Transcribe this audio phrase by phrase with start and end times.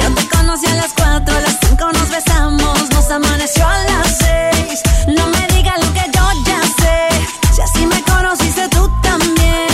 [0.00, 4.18] Yo te conocí a las cuatro, a las cinco nos besamos, nos amaneció a las
[4.18, 4.82] seis.
[5.06, 7.54] No me digas lo que yo ya sé.
[7.54, 9.68] Si así me conociste tú también.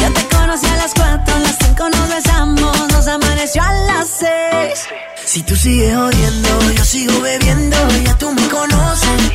[0.00, 4.08] Yo te conocí a las cuatro, a las cinco nos besamos, nos amaneció a las
[4.08, 4.86] seis.
[5.24, 9.32] Si tú sigues odiando, yo sigo bebiendo, ya tú me conoces.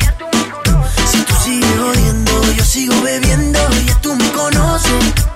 [1.10, 5.35] Si tú sigues odiando, yo sigo bebiendo, ya tú me conoces.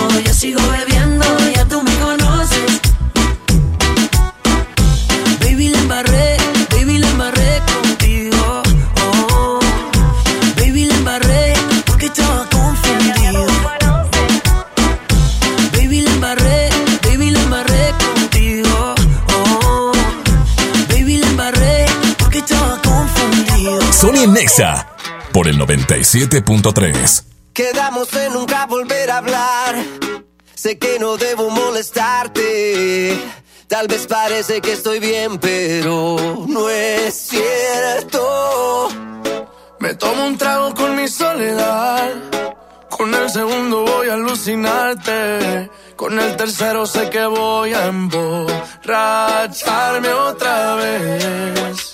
[24.51, 24.85] Exa,
[25.31, 27.23] por el 97.3.
[27.53, 29.75] Quedamos en nunca volver a hablar.
[30.55, 33.17] Sé que no debo molestarte.
[33.69, 38.89] Tal vez parece que estoy bien, pero no es cierto.
[39.79, 42.11] Me tomo un trago con mi soledad.
[42.89, 45.69] Con el segundo voy a alucinarte.
[45.95, 51.90] Con el tercero sé que voy a emborracharme otra vez.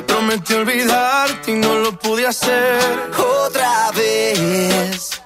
[0.00, 2.80] Me prometí olvidarte y no lo pude hacer.
[3.18, 5.20] Otra vez.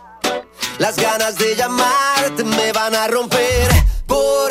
[0.79, 3.69] Las ganas de llamarte me van a romper.
[4.05, 4.51] Por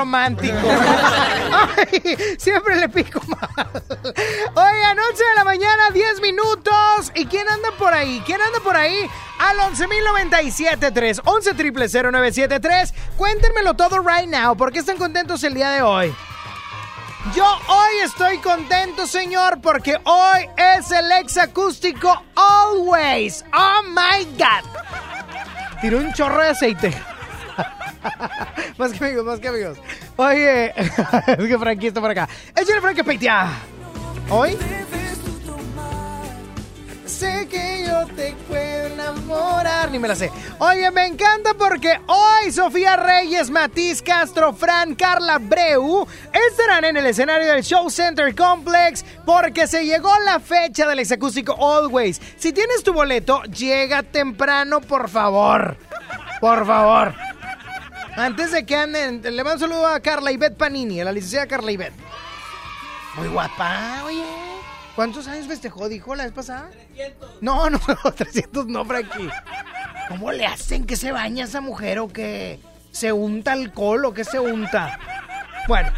[0.00, 0.56] romántico.
[1.76, 3.68] Ay, siempre le pico más.
[4.54, 7.12] Oigan, 11 de la mañana, 10 minutos.
[7.14, 8.22] ¿Y quién anda por ahí?
[8.24, 9.10] ¿Quién anda por ahí?
[9.38, 12.94] Al 11.097.3, 11 triple 0973.
[13.16, 14.56] Cuéntenmelo todo right now.
[14.56, 16.14] ¿Por qué están contentos el día de hoy?
[17.34, 23.44] Yo hoy estoy contento, señor, porque hoy es el ex acústico Always.
[23.52, 24.64] Oh my God.
[25.82, 26.94] Tiró un chorro de aceite.
[28.78, 29.78] más que amigos, más que amigos.
[30.16, 32.28] Oye, es que Frankie está por acá.
[32.54, 33.48] Échale Frankie Peitia.
[34.28, 34.56] Hoy.
[37.20, 39.90] Sé que yo te puedo enamorar.
[39.90, 40.30] Ni me la sé.
[40.58, 47.04] Oye, me encanta porque hoy Sofía Reyes, Matiz Castro, Fran, Carla Breu estarán en el
[47.04, 52.22] escenario del Show Center Complex porque se llegó la fecha del exacústico Always.
[52.38, 55.76] Si tienes tu boleto, llega temprano, por favor.
[56.40, 57.29] Por favor.
[58.16, 61.46] Antes de que anden, le mando un saludo a Carla Ivette Panini, a la licenciada
[61.46, 61.94] Carla Ivette.
[63.16, 64.24] Muy guapa, oye.
[64.94, 65.88] ¿Cuántos años festejó?
[65.88, 66.68] Dijo la vez pasada.
[66.94, 67.42] 300.
[67.42, 69.30] No, no, no, 300 no, Frankie.
[70.08, 72.60] ¿Cómo le hacen que se baña esa mujer o que
[72.90, 74.98] se unta alcohol o que se unta?
[75.68, 75.90] Bueno,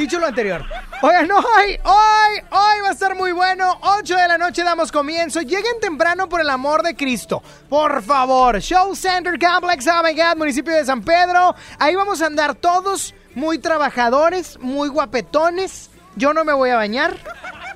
[0.00, 0.64] dicho lo anterior.
[1.02, 3.78] Oigan, hoy, hoy, hoy va a estar muy bueno.
[3.82, 5.42] 8 de la noche damos comienzo.
[5.42, 7.42] Lleguen temprano por el amor de Cristo.
[7.68, 8.60] Por favor.
[8.60, 11.54] Show Center Complex, oh my municipio de San Pedro.
[11.78, 15.90] Ahí vamos a andar todos muy trabajadores, muy guapetones.
[16.16, 17.16] Yo no me voy a bañar.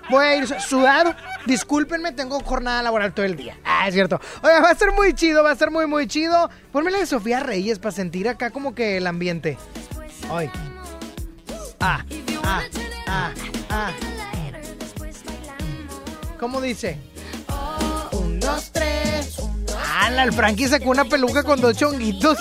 [0.09, 1.15] Voy a ir sudado.
[1.45, 3.59] Discúlpenme, tengo jornada laboral todo el día.
[3.65, 4.19] Ah, es cierto.
[4.43, 6.49] Oiga, va a ser muy chido, va a ser muy, muy chido.
[6.73, 9.59] Pónmela de Sofía Reyes para sentir acá como que el ambiente.
[10.31, 10.51] Ay.
[11.87, 12.03] Ah,
[12.45, 12.63] ah,
[13.09, 13.31] ah,
[13.69, 13.91] ah.
[16.41, 16.99] ¿Cómo dice?
[18.13, 19.37] Un, dos, tres.
[19.93, 22.39] Ah, la- el Frankie sacó una peluca con dos chonguitos.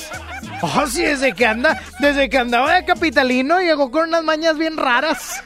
[0.66, 4.78] Oh, sí, desde que anda, desde que andaba de capitalino llegó con unas mañas bien
[4.78, 5.44] raras.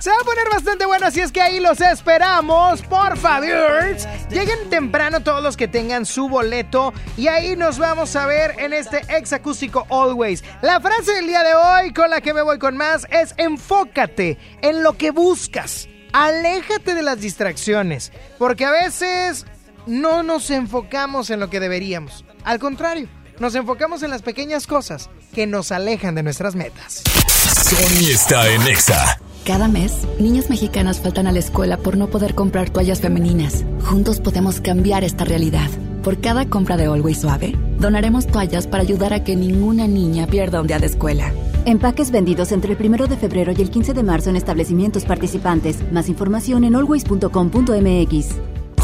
[0.00, 3.96] Se va a poner bastante bueno, así es que ahí los esperamos, por favor.
[4.30, 8.74] Lleguen temprano todos los que tengan su boleto y ahí nos vamos a ver en
[8.74, 10.44] este ex acústico Always.
[10.62, 14.38] La frase del día de hoy con la que me voy con más es enfócate
[14.62, 15.88] en lo que buscas.
[16.12, 19.46] Aléjate de las distracciones, porque a veces
[19.86, 22.24] no nos enfocamos en lo que deberíamos.
[22.44, 27.02] Al contrario, nos enfocamos en las pequeñas cosas que nos alejan de nuestras metas.
[27.64, 29.20] Sony está en Exa.
[29.44, 33.64] Cada mes, niñas mexicanas faltan a la escuela por no poder comprar toallas femeninas.
[33.84, 35.70] Juntos podemos cambiar esta realidad.
[36.02, 40.60] Por cada compra de Always Suave, donaremos toallas para ayudar a que ninguna niña pierda
[40.60, 41.32] un día de escuela.
[41.64, 45.78] Empaques vendidos entre el 1 de febrero y el 15 de marzo en establecimientos participantes.
[45.92, 48.55] Más información en always.com.mx.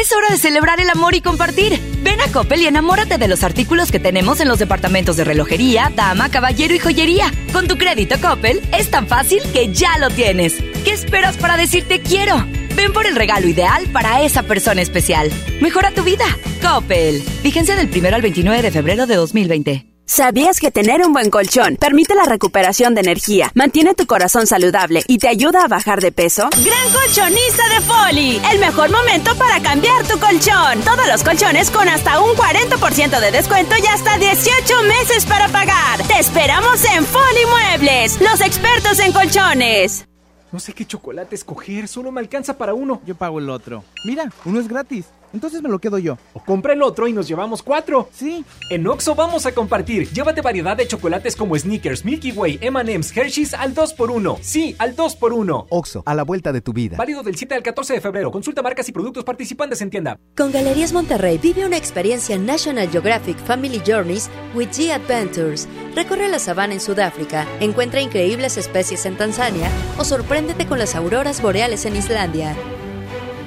[0.00, 1.78] Es hora de celebrar el amor y compartir.
[2.02, 5.92] Ven a Coppel y enamórate de los artículos que tenemos en los departamentos de relojería,
[5.94, 7.30] dama, caballero y joyería.
[7.52, 10.54] Con tu crédito Coppel es tan fácil que ya lo tienes.
[10.84, 12.46] ¿Qué esperas para decirte quiero?
[12.74, 15.30] Ven por el regalo ideal para esa persona especial.
[15.60, 16.24] Mejora tu vida.
[16.62, 17.22] Coppel.
[17.42, 19.89] Vigencia del 1 al 29 de febrero de 2020.
[20.12, 25.04] ¿Sabías que tener un buen colchón permite la recuperación de energía, mantiene tu corazón saludable
[25.06, 26.50] y te ayuda a bajar de peso?
[26.64, 30.82] Gran colchonista de Foli, el mejor momento para cambiar tu colchón.
[30.84, 36.02] Todos los colchones con hasta un 40% de descuento y hasta 18 meses para pagar.
[36.08, 40.08] Te esperamos en Foli Muebles, los expertos en colchones.
[40.50, 43.00] No sé qué chocolate escoger, solo me alcanza para uno.
[43.06, 43.84] Yo pago el otro.
[44.04, 45.06] Mira, uno es gratis.
[45.32, 46.18] Entonces me lo quedo yo.
[46.34, 48.08] O compra el otro y nos llevamos cuatro.
[48.12, 48.44] Sí.
[48.70, 50.08] En Oxo vamos a compartir.
[50.10, 54.38] Llévate variedad de chocolates como Snickers, Milky Way, M&M's, Hershey's al 2x1.
[54.40, 55.66] Sí, al 2x1.
[55.70, 56.96] Oxo, a la vuelta de tu vida.
[56.96, 58.30] Válido del 7 al 14 de febrero.
[58.30, 60.18] Consulta marcas y productos participantes en tienda.
[60.36, 65.68] Con Galerías Monterrey vive una experiencia National Geographic Family Journeys with G Adventures.
[65.94, 69.68] Recorre la sabana en Sudáfrica, encuentra increíbles especies en Tanzania
[69.98, 72.56] o sorpréndete con las auroras boreales en Islandia.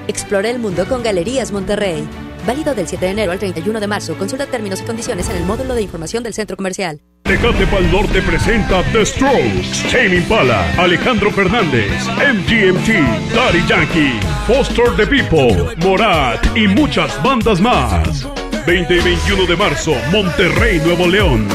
[0.07, 2.07] Explora el mundo con Galerías Monterrey.
[2.45, 4.15] Válido del 7 de enero al 31 de marzo.
[4.17, 6.99] Consulta términos y condiciones en el módulo de información del centro comercial.
[7.23, 15.07] Tecate Pal Norte presenta The Strokes, Tame Impala, Alejandro Fernández, MGMT, Daddy Yankee, Foster the
[15.07, 18.27] People, Morat y muchas bandas más.
[18.67, 21.47] 20 y 21 de marzo, Monterrey, Nuevo León.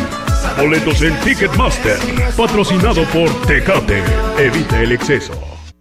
[0.58, 1.98] Boletos en Ticketmaster,
[2.34, 4.02] patrocinado por Tecate.
[4.38, 5.47] Evita el exceso.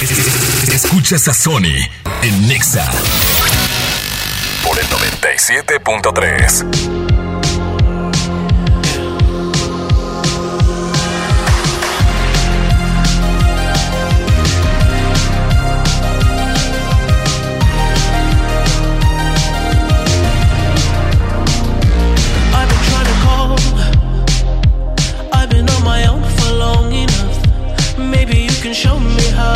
[0.00, 1.76] Escuchas a Sony
[2.22, 2.90] en Nexa
[4.64, 6.64] por el 97.3.
[22.54, 23.58] I've been trying to call.
[25.34, 27.98] I've been on my own for long enough.
[27.98, 29.29] Maybe you can show me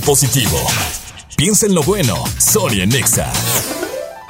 [0.00, 0.58] Positivo.
[1.36, 2.16] Piensa en lo bueno.
[2.38, 3.30] Sonia Nexa.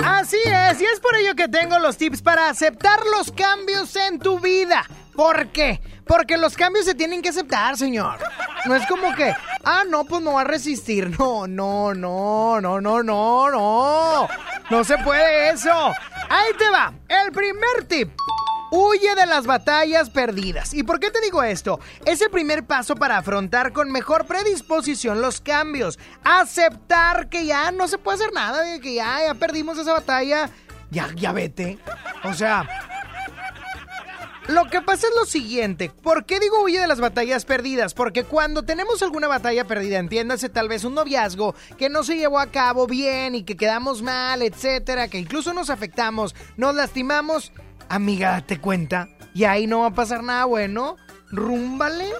[0.04, 4.18] Así es, y es por ello que tengo los tips para aceptar los cambios en
[4.18, 4.84] tu vida.
[5.14, 5.80] ¿Por qué?
[6.06, 8.18] Porque los cambios se tienen que aceptar, señor.
[8.66, 11.18] No es como que, ah, no, pues no va a resistir.
[11.18, 14.28] No, no, no, no, no, no, no.
[14.70, 15.92] No se puede eso.
[16.28, 16.92] Ahí te va.
[17.08, 18.10] El primer tip.
[18.70, 20.74] Huye de las batallas perdidas.
[20.74, 21.78] ¿Y por qué te digo esto?
[22.04, 25.98] Es el primer paso para afrontar con mejor predisposición los cambios.
[26.24, 30.50] Aceptar que ya no se puede hacer nada, que ya, ya perdimos esa batalla.
[30.90, 31.78] Ya, ya vete.
[32.24, 32.66] O sea,
[34.48, 37.94] lo que pasa es lo siguiente, ¿por qué digo huye de las batallas perdidas?
[37.94, 42.38] Porque cuando tenemos alguna batalla perdida, entiéndase tal vez un noviazgo que no se llevó
[42.38, 47.52] a cabo bien y que quedamos mal, etcétera, que incluso nos afectamos, nos lastimamos,
[47.88, 50.96] amiga, date cuenta, y ahí no va a pasar nada bueno,
[51.30, 52.10] rúmbale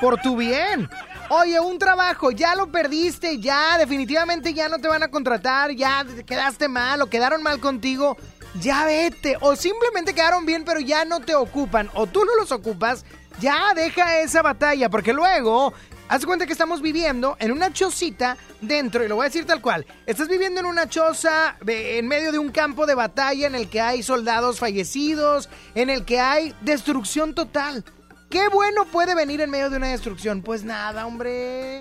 [0.00, 0.88] por tu bien.
[1.30, 6.04] Oye, un trabajo, ya lo perdiste, ya definitivamente ya no te van a contratar, ya
[6.26, 8.16] quedaste mal o quedaron mal contigo,
[8.60, 9.36] ya vete.
[9.40, 13.04] O simplemente quedaron bien pero ya no te ocupan o tú no los ocupas,
[13.40, 15.72] ya deja esa batalla porque luego...
[16.06, 19.62] Haz cuenta que estamos viviendo en una chocita dentro, y lo voy a decir tal
[19.62, 19.86] cual.
[20.04, 23.80] Estás viviendo en una choza en medio de un campo de batalla en el que
[23.80, 27.84] hay soldados fallecidos, en el que hay destrucción total.
[28.28, 30.42] ¿Qué bueno puede venir en medio de una destrucción?
[30.42, 31.80] Pues nada, hombre.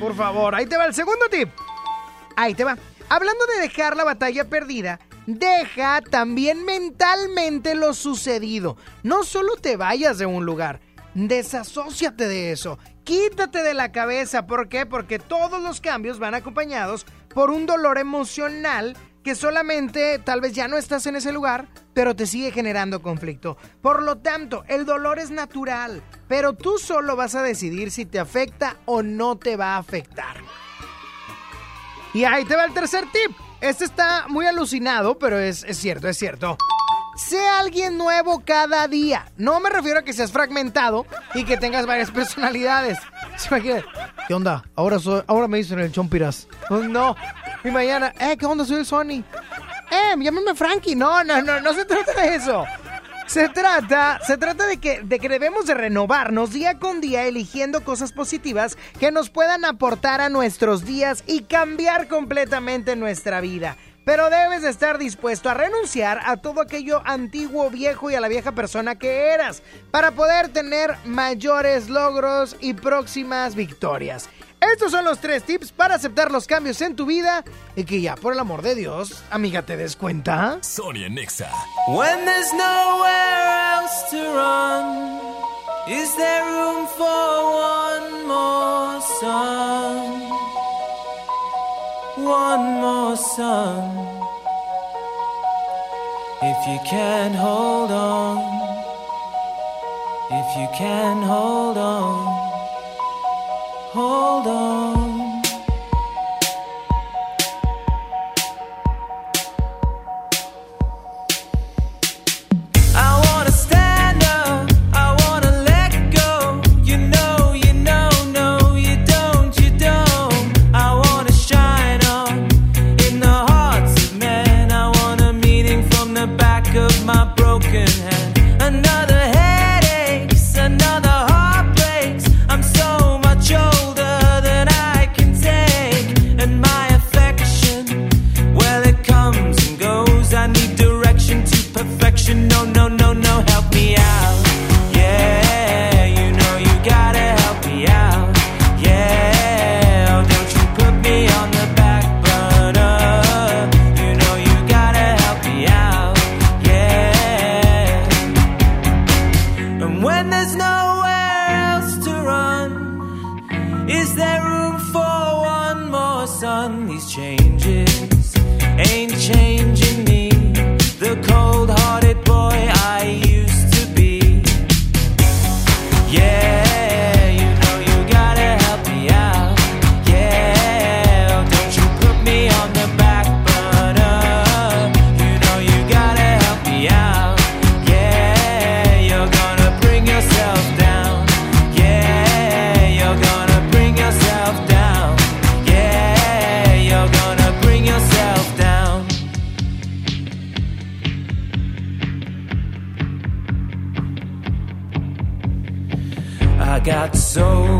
[0.00, 1.50] Por favor, ahí te va el segundo tip.
[2.36, 2.78] Ahí te va.
[3.10, 8.78] Hablando de dejar la batalla perdida, deja también mentalmente lo sucedido.
[9.02, 10.80] No solo te vayas de un lugar,
[11.26, 12.78] desasóciate de eso.
[13.02, 14.46] Quítate de la cabeza.
[14.46, 14.86] ¿Por qué?
[14.86, 20.68] Porque todos los cambios van acompañados por un dolor emocional que solamente tal vez ya
[20.68, 23.56] no estás en ese lugar, pero te sigue generando conflicto.
[23.82, 28.20] Por lo tanto, el dolor es natural, pero tú solo vas a decidir si te
[28.20, 30.36] afecta o no te va a afectar.
[32.14, 33.36] Y ahí te va el tercer tip.
[33.60, 36.56] Este está muy alucinado, pero es, es cierto, es cierto.
[37.18, 39.26] Sé alguien nuevo cada día.
[39.36, 41.04] No me refiero a que seas fragmentado
[41.34, 42.98] y que tengas varias personalidades.
[44.28, 44.64] ¿Qué onda?
[44.76, 46.46] Ahora, soy, ahora me dicen el Chompiras.
[46.68, 47.16] Pues no.
[47.64, 48.64] Y mañana, eh, ¿qué onda?
[48.64, 49.24] Soy el Sony.
[49.90, 50.94] Eh, llámame Frankie.
[50.94, 52.64] No, no, no, no se trata de eso.
[53.26, 57.84] Se trata, se trata de que, de que debemos de renovarnos día con día eligiendo
[57.84, 63.76] cosas positivas que nos puedan aportar a nuestros días y cambiar completamente nuestra vida.
[64.08, 68.28] Pero debes de estar dispuesto a renunciar a todo aquello antiguo, viejo y a la
[68.28, 74.30] vieja persona que eras para poder tener mayores logros y próximas victorias.
[74.62, 77.44] Estos son los tres tips para aceptar los cambios en tu vida
[77.76, 80.56] y que ya, por el amor de Dios, amiga, ¿te des cuenta?
[80.62, 81.50] Sonia Nexa.
[81.88, 85.20] When there's nowhere else to run,
[85.86, 90.27] is there room for one more sun?
[92.18, 93.84] One more sun.
[96.42, 98.38] If you can hold on,
[100.30, 102.26] if you can hold on,
[103.92, 104.87] hold on.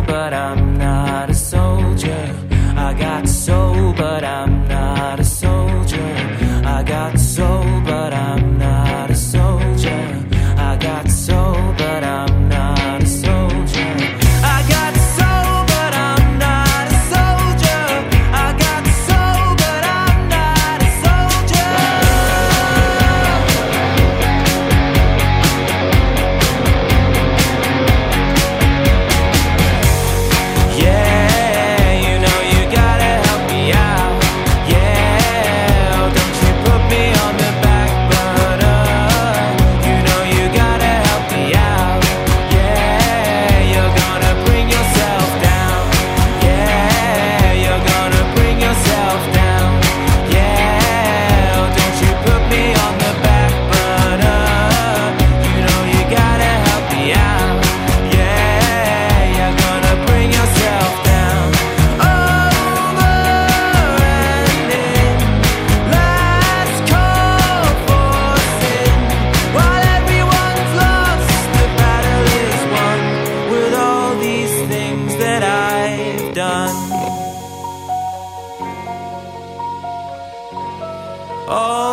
[0.08, 0.57] But I'm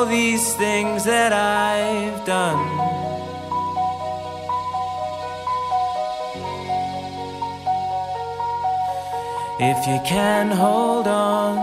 [0.10, 2.62] These things that I've done.
[9.60, 11.58] If you can hold on,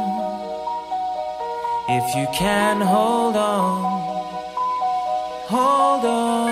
[1.89, 3.83] if you can hold on,
[5.49, 6.52] hold on.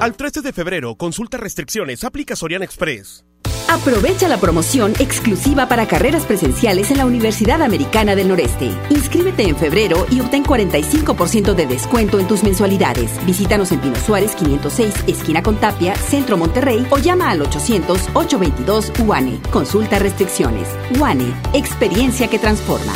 [0.01, 3.25] Al 13 de febrero, consulta restricciones, aplica Soriana Express.
[3.69, 8.71] Aprovecha la promoción exclusiva para carreras presenciales en la Universidad Americana del Noreste.
[8.91, 13.25] Inscríbete en febrero y obtén 45% de descuento en tus mensualidades.
[13.25, 19.41] Visítanos en Pino Suárez 506, esquina con Tapia, Centro Monterrey o llama al 800-822 UANE.
[19.51, 20.69] Consulta restricciones.
[20.99, 22.93] UANE, experiencia que transforma.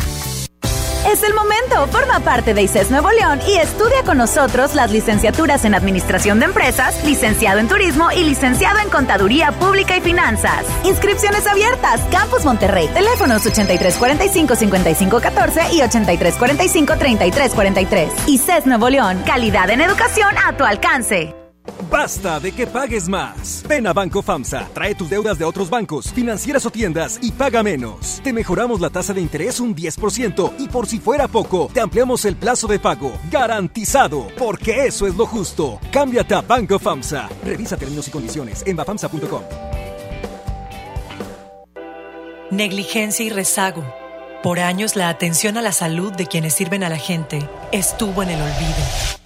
[1.06, 1.86] Es el momento.
[1.88, 6.46] Forma parte de ICES Nuevo León y estudia con nosotros las licenciaturas en Administración de
[6.46, 10.66] Empresas, licenciado en Turismo y licenciado en Contaduría Pública y Finanzas.
[10.84, 12.00] Inscripciones abiertas.
[12.10, 12.88] Campus Monterrey.
[12.88, 18.10] Teléfonos 8345-5514 y 8345-3343.
[18.26, 19.22] ICES Nuevo León.
[19.24, 21.45] Calidad en educación a tu alcance.
[21.90, 23.64] Basta de que pagues más.
[23.68, 27.62] Ven a Banco FAMSA, trae tus deudas de otros bancos, financieras o tiendas y paga
[27.62, 28.20] menos.
[28.22, 32.24] Te mejoramos la tasa de interés un 10% y por si fuera poco, te ampliamos
[32.24, 33.12] el plazo de pago.
[33.30, 35.78] Garantizado, porque eso es lo justo.
[35.92, 37.28] Cámbiate a Banco FAMSA.
[37.44, 39.42] Revisa términos y condiciones en bafamsa.com.
[42.50, 43.84] Negligencia y rezago.
[44.42, 48.30] Por años la atención a la salud de quienes sirven a la gente estuvo en
[48.30, 49.25] el olvido.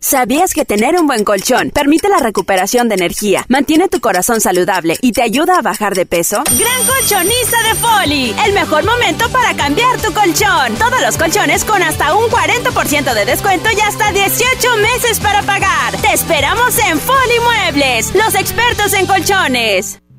[0.00, 4.96] ¿Sabías que tener un buen colchón permite la recuperación de energía, mantiene tu corazón saludable
[5.02, 6.42] y te ayuda a bajar de peso?
[6.56, 10.76] Gran colchonista de Foli, el mejor momento para cambiar tu colchón.
[10.78, 15.96] Todos los colchones con hasta un 40% de descuento y hasta 18 meses para pagar.
[16.00, 20.00] Te esperamos en Foli Muebles, los expertos en colchones.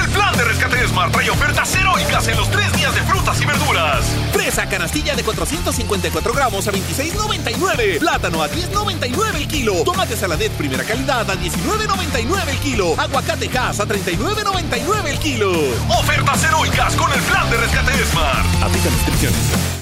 [0.00, 3.40] El plan de rescate de Smart trae ofertas heroicas en los tres días de frutas
[3.40, 4.04] y verduras.
[4.32, 7.98] Fresa canastilla de 454 gramos a 26,99.
[7.98, 9.74] Plátano a 10,99 el kilo.
[9.84, 12.94] Tomate saladet primera calidad a 19,99 el kilo.
[12.98, 15.52] Aguacate Hass a 39,99 el kilo.
[15.98, 18.62] Ofertas heroicas con el plan de rescate de Smart.
[18.62, 19.76] Aplica restricciones.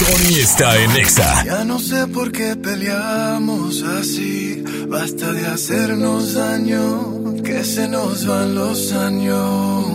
[0.00, 1.44] Sony está en Exa.
[1.44, 4.64] Ya no sé por qué peleamos así.
[4.88, 9.86] Basta de hacernos daño, que se nos van los años.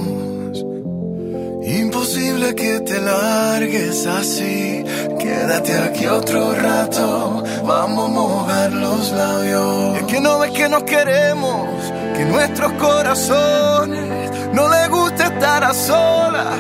[1.65, 4.84] Imposible que te largues así.
[5.19, 7.43] Quédate aquí otro rato.
[7.65, 9.97] Vamos a mojar los labios.
[9.97, 11.67] Es que no ves que nos queremos,
[12.15, 16.55] que nuestros corazones no les gusta estar a solas,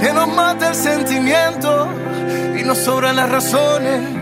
[0.00, 1.88] que nos mata el sentimiento
[2.58, 4.21] y nos sobran las razones.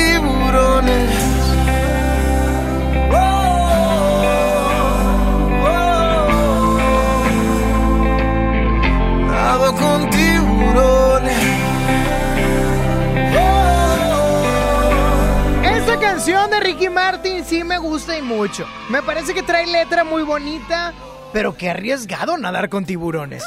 [16.23, 18.67] canción de Ricky Martin sí me gusta y mucho.
[18.89, 20.93] Me parece que trae letra muy bonita,
[21.33, 23.43] pero qué arriesgado nadar con tiburones.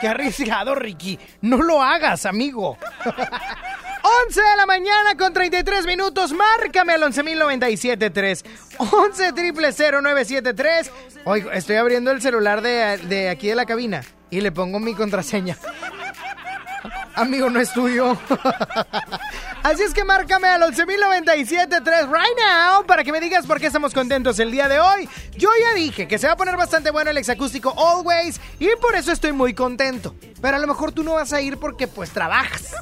[0.00, 1.18] Qué arriesgado, Ricky.
[1.40, 2.78] No lo hagas, amigo.
[4.28, 6.32] 11 de la mañana con 33 minutos.
[6.32, 8.44] Márcame al 11.097.3.
[8.78, 10.92] 11 triple 0973.
[11.24, 14.94] Oigo, estoy abriendo el celular de, de aquí de la cabina y le pongo mi
[14.94, 15.56] contraseña.
[17.16, 18.16] Amigo, no es tuyo.
[19.62, 23.92] Así es que márcame al 11.097.3 right now para que me digas por qué estamos
[23.92, 25.08] contentos el día de hoy.
[25.36, 28.94] Yo ya dije que se va a poner bastante bueno el exacústico Always y por
[28.94, 30.14] eso estoy muy contento.
[30.40, 32.74] Pero a lo mejor tú no vas a ir porque pues trabajas.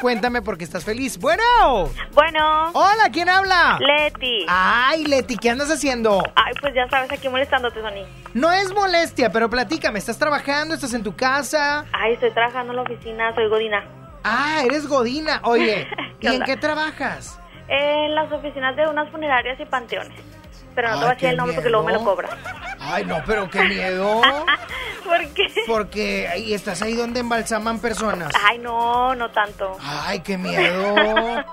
[0.00, 1.18] Cuéntame por qué estás feliz.
[1.18, 1.42] Bueno.
[2.12, 2.70] Bueno.
[2.72, 3.78] Hola, ¿quién habla?
[3.80, 4.46] Leti.
[4.48, 6.22] Ay, Leti, ¿qué andas haciendo?
[6.36, 8.06] Ay, pues ya sabes, aquí molestándote, Sony.
[8.34, 10.74] No es molestia, pero platícame, ¿estás trabajando?
[10.74, 11.84] ¿Estás en tu casa?
[11.92, 13.84] Ay, estoy trabajando en la oficina, soy Godina.
[14.24, 15.40] Ah, eres Godina.
[15.44, 15.88] Oye,
[16.20, 17.38] ¿y ¿Qué en qué trabajas?
[17.68, 20.18] En las oficinas de unas funerarias y panteones.
[20.74, 22.30] Pero no te voy a decir el nombre porque luego me lo cobras.
[22.78, 24.22] Ay, no, pero qué miedo.
[25.04, 25.48] ¿Por qué?
[25.66, 28.32] Porque ahí estás ahí donde embalsaman personas.
[28.44, 29.76] Ay, no, no tanto.
[29.82, 30.94] Ay, qué miedo.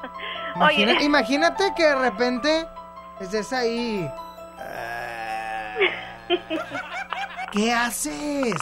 [0.62, 1.04] Oye.
[1.04, 2.68] Imagínate que de repente
[3.20, 4.10] estés ahí.
[7.52, 8.54] ¿Qué haces?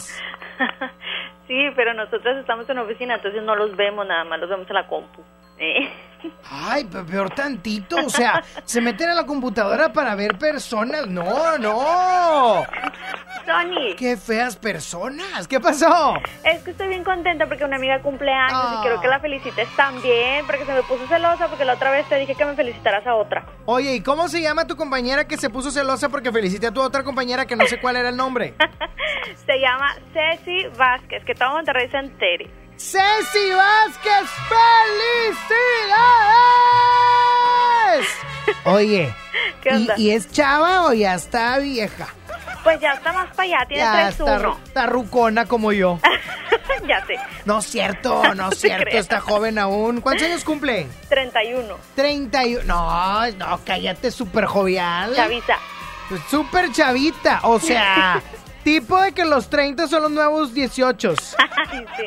[1.46, 4.74] Sí, pero nosotros estamos en oficina, entonces no los vemos nada más, los vemos en
[4.74, 5.22] la compu.
[5.58, 5.90] ¿Eh?
[6.50, 11.06] Ay, pe- peor tantito, o sea, se meten a la computadora para ver personas.
[11.06, 12.64] No, no.
[13.44, 13.94] Tony.
[13.96, 15.46] Qué feas personas.
[15.46, 16.14] ¿Qué pasó?
[16.42, 18.76] Es que estoy bien contenta porque una amiga cumple años Ah.
[18.78, 22.08] y quiero que la felicites también, porque se me puso celosa porque la otra vez
[22.08, 23.44] te dije que me felicitaras a otra.
[23.66, 26.80] Oye, ¿y cómo se llama tu compañera que se puso celosa porque felicité a tu
[26.80, 28.54] otra compañera que no sé cuál era el nombre?
[29.46, 32.50] Se llama Ceci Vázquez, que todo Monterrey se entere.
[32.76, 34.28] ¡Ceci Vázquez!
[37.94, 38.08] ¡Felicidades!
[38.64, 39.14] Oye,
[39.62, 39.94] ¿Qué ¿y, onda?
[39.96, 42.08] y es chava o ya está vieja?
[42.62, 44.42] Pues ya está más para allá, tiene Ya está, 3-1.
[44.42, 45.98] ru- está rucona como yo.
[46.88, 47.16] ya sé.
[47.44, 49.02] No es cierto, no es cierto, creas.
[49.02, 50.00] está joven aún.
[50.00, 50.86] ¿Cuántos años cumple?
[51.08, 51.76] 31.
[51.94, 52.64] 31.
[52.64, 55.14] No, no, cállate, súper jovial.
[55.14, 55.58] Chavita.
[56.08, 58.22] Pues Súper chavita, o sea,
[58.64, 61.14] tipo de que los 30 son los nuevos 18.
[61.70, 62.04] Ay, sí.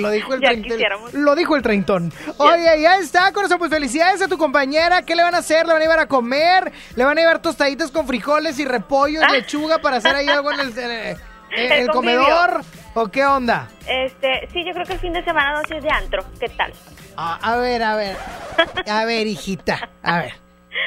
[0.00, 0.78] Lo dijo el treintón.
[1.12, 2.12] Lo dijo el treintón.
[2.38, 3.58] Oye, ya está, corazón.
[3.58, 5.02] Pues felicidades a tu compañera.
[5.02, 5.66] ¿Qué le van a hacer?
[5.66, 6.70] ¿Le van a llevar a comer?
[6.96, 10.52] ¿Le van a llevar tostaditas con frijoles y repollo y lechuga para hacer ahí algo
[10.52, 11.16] en el, en el-
[11.52, 12.20] en El el convivio.
[12.20, 12.60] comedor?
[12.94, 13.68] ¿O qué onda?
[13.88, 16.24] Este, sí, yo creo que el fin de semana dosis de antro.
[16.38, 16.72] ¿Qué tal?
[17.16, 18.16] Ah, a ver, a ver.
[18.88, 19.88] A ver, hijita.
[20.02, 20.34] A ver.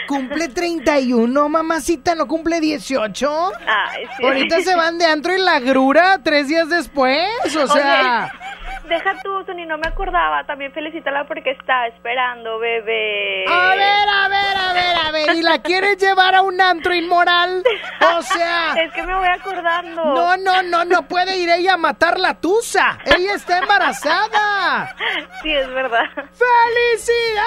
[0.08, 3.52] Cumple 31, mamacita, no cumple 18.
[3.67, 4.26] Ay, sí.
[4.26, 7.28] Ahorita se van de antro y la grura tres días después.
[7.56, 8.32] O sea.
[8.34, 10.43] Oye, deja tú, Tony, no me acordaba.
[10.46, 13.46] También felicítala porque está esperando, bebé.
[13.48, 15.36] A ver, a ver, a ver, a ver.
[15.36, 17.63] ¿Y la quieres llevar a un antro inmoral?
[18.17, 18.74] O sea.
[18.84, 20.04] Es que me voy acordando.
[20.04, 23.00] No, no, no, no puede ir ella a matar la tusa.
[23.06, 24.96] Ella está embarazada.
[25.41, 26.06] Sí, es verdad.
[26.15, 27.43] ¡Felicidades!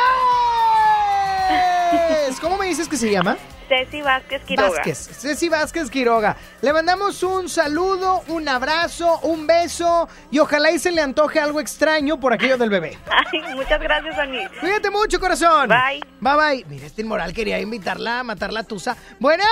[2.40, 3.36] ¿Cómo me dices que se llama?
[3.68, 4.68] Ceci Vázquez Quiroga.
[4.68, 6.36] Vázquez, Ceci Vázquez Quiroga.
[6.62, 11.58] Le mandamos un saludo, un abrazo, un beso y ojalá y se le antoje algo
[11.60, 12.96] extraño por aquello del bebé.
[13.32, 14.46] Ay, muchas gracias, Tony.
[14.60, 15.68] Cuídate mucho, corazón.
[15.68, 16.00] Bye.
[16.20, 16.64] Bye, bye.
[16.68, 18.96] Mira, este inmoral quería invitarla a matar la tusa.
[19.18, 19.44] Bueno.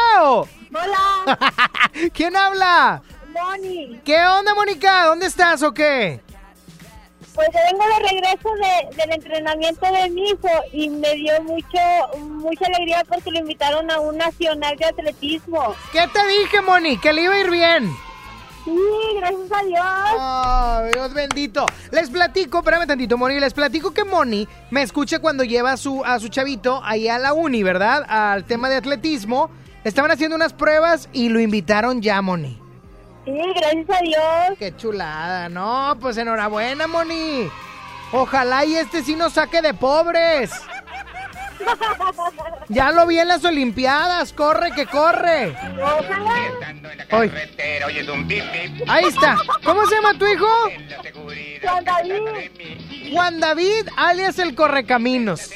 [0.72, 1.38] Hola,
[2.12, 3.02] ¿Quién habla?
[3.32, 4.00] Moni.
[4.04, 5.06] ¿Qué onda, Mónica?
[5.06, 6.20] ¿Dónde estás o qué?
[7.34, 11.78] Pues yo vengo de regreso de- del entrenamiento de mi hijo y me dio mucho
[12.18, 15.74] mucha alegría porque lo invitaron a un nacional de atletismo.
[15.92, 16.96] ¿Qué te dije, Moni?
[16.98, 17.90] Que le iba a ir bien.
[18.64, 18.72] Sí,
[19.18, 19.84] gracias a Dios.
[20.16, 21.66] Oh, Dios bendito.
[21.90, 23.38] Les platico, espérame tantito, Moni.
[23.40, 27.18] Les platico que Moni me escucha cuando lleva a su, a su chavito ahí a
[27.18, 28.04] la uni, ¿verdad?
[28.08, 29.50] Al tema de atletismo.
[29.84, 32.58] Estaban haciendo unas pruebas y lo invitaron ya, Moni.
[33.24, 34.58] Sí, gracias a Dios.
[34.58, 35.48] Qué chulada.
[35.48, 37.48] No, pues enhorabuena, Moni.
[38.12, 40.52] Ojalá y este sí nos saque de pobres.
[42.68, 44.32] Ya lo vi en las Olimpiadas.
[44.32, 45.56] Corre, que corre.
[47.10, 47.30] Hoy.
[48.88, 49.36] Ahí está.
[49.64, 50.46] ¿Cómo se llama tu hijo?
[51.62, 52.20] Juan David.
[53.12, 55.50] Juan David, alias el Correcaminos.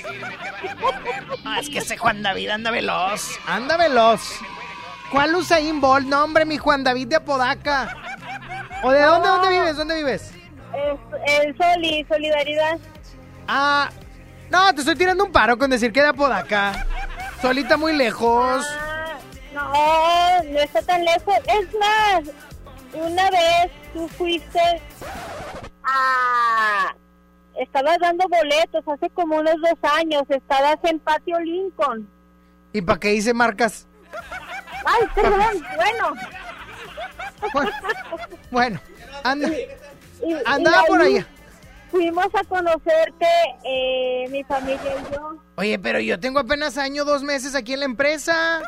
[1.45, 3.39] Ah, es que ese Juan David anda veloz.
[3.47, 4.41] Anda veloz.
[5.11, 6.07] ¿Cuál Usain Bolt?
[6.07, 7.97] No, hombre, mi Juan David de Apodaca.
[8.83, 9.77] ¿O de dónde, dónde vives?
[9.77, 10.33] ¿Dónde vives?
[10.75, 12.79] Es, el Soli, solidaridad.
[13.47, 13.89] Ah,
[14.51, 16.87] no, te estoy tirando un paro con decir que de Apodaca.
[17.41, 18.67] Solita muy lejos.
[19.55, 19.73] No,
[20.45, 21.35] no está tan lejos.
[21.47, 22.35] Es más,
[22.93, 24.61] una vez tú fuiste
[25.83, 26.95] a...
[27.59, 30.23] Estabas dando boletos hace como unos dos años.
[30.29, 32.09] Estabas en Patio Lincoln.
[32.73, 33.87] ¿Y para qué hice marcas?
[34.85, 36.15] Ay, perdón, bueno.
[37.53, 37.71] Bueno,
[38.51, 38.81] bueno,
[39.25, 39.49] anda.
[39.49, 41.27] Y- Andaba y por allá.
[41.91, 43.27] Fuimos a conocerte,
[43.65, 45.37] eh, mi familia y yo.
[45.57, 48.61] Oye, pero yo tengo apenas año, dos meses aquí en la empresa.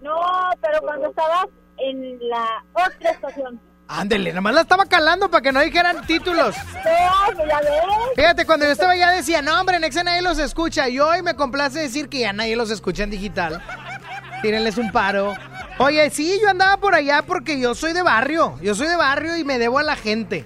[0.00, 0.16] No,
[0.60, 1.46] pero cuando estabas
[1.78, 3.60] en la otra estación.
[3.90, 6.54] Ándele, nomás la estaba calando para que no dijeran títulos.
[7.34, 7.70] Pues ya ves.
[8.16, 10.88] Fíjate, cuando yo estaba allá decía, no, hombre, en Exa nadie los escucha.
[10.90, 13.62] Y hoy me complace decir que ya nadie los escucha en digital.
[14.42, 15.34] Tírenles un paro.
[15.78, 18.58] Oye, sí, yo andaba por allá porque yo soy de barrio.
[18.62, 20.44] Yo soy de barrio y me debo a la gente.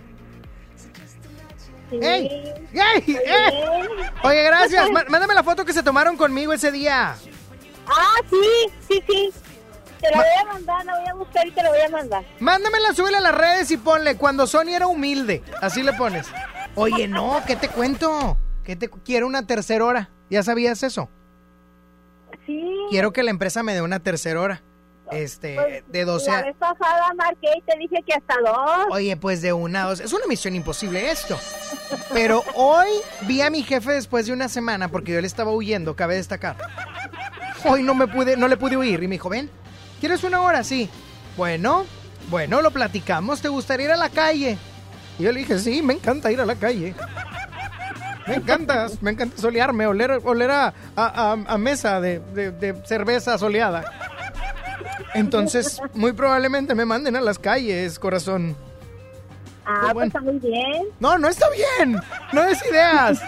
[1.91, 2.53] ¡Ey!
[2.73, 3.05] ¡Ey!
[3.07, 3.89] ¡Eh!
[4.23, 4.91] Oye, gracias.
[4.93, 7.15] Má- Mándame la foto que se tomaron conmigo ese día.
[7.87, 9.33] Ah, sí, sí, sí.
[10.01, 12.25] Te la voy a mandar, la voy a buscar y te la voy a mandar.
[12.41, 15.43] Mándamela, súbela a las redes y ponle cuando Sony era humilde.
[15.61, 16.27] Así le pones.
[16.75, 18.37] Oye, no, ¿qué te cuento?
[18.65, 20.11] Que te quiero una tercera hora.
[20.31, 21.09] ¿Ya sabías eso?
[22.47, 22.65] Sí.
[22.91, 24.63] Quiero que la empresa me dé una tercera hora.
[25.11, 26.43] Este, de 12 La a...
[26.43, 28.87] vez pasada marqué y te dije que hasta dos.
[28.91, 30.01] Oye, pues de una a dos.
[30.01, 31.39] Es una misión imposible esto.
[32.13, 32.89] Pero hoy
[33.23, 36.57] vi a mi jefe después de una semana porque yo le estaba huyendo, cabe destacar.
[37.65, 39.51] Hoy no me pude, no le pude huir y me dijo, ven,
[40.01, 40.65] ¿quieres una hora?
[40.65, 40.89] Sí.
[41.37, 41.85] Bueno,
[42.31, 43.43] bueno, lo platicamos.
[43.43, 44.57] ¿Te gustaría ir a la calle?
[45.19, 46.95] Y yo le dije, sí, me encanta ir a la calle.
[48.33, 52.75] Me encanta, me encanta solearme, oler, oler a, a- a- a mesa de, de- de
[52.87, 53.85] cerveza soleada.
[55.15, 58.57] Entonces, muy probablemente me manden a las calles, corazón.
[59.65, 60.87] Ah, pues está muy bien.
[60.99, 62.01] No, no está bien.
[62.33, 63.21] No es ideas.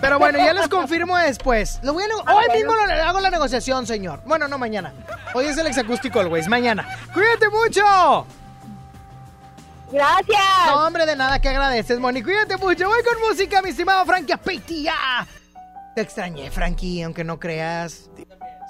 [0.00, 1.80] Pero bueno, ya les confirmo después.
[1.82, 2.54] Lo voy a Ah, Hoy bueno.
[2.54, 4.20] mismo lo- hago la negociación, señor.
[4.24, 4.92] Bueno, no mañana.
[5.34, 6.48] Hoy es el exacústico Always.
[6.48, 6.86] Mañana.
[7.12, 8.26] ¡Cuídate mucho!
[9.90, 10.38] Gracias.
[10.66, 12.22] No, hombre, de nada que agradeces, Moni.
[12.22, 12.86] Cuídate mucho.
[12.88, 14.94] Voy con música, mi estimado Frankie Apetia.
[15.94, 18.10] Te extrañé, Frankie, aunque no creas.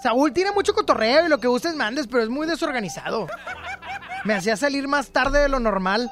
[0.02, 3.26] Saúl tiene mucho cotorreo y lo que gustes mandes, pero es muy desorganizado.
[4.24, 6.10] Me hacía salir más tarde de lo normal.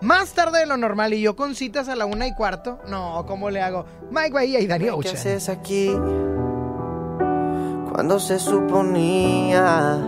[0.00, 2.80] Más tarde de lo normal y yo con citas a la una y cuarto.
[2.88, 3.86] No, ¿cómo le hago?
[4.10, 5.16] Mike Bahía y Dani ¿Qué Ocean.
[5.16, 5.90] haces aquí?
[7.92, 9.98] Cuando se suponía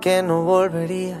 [0.00, 1.20] que no volverías.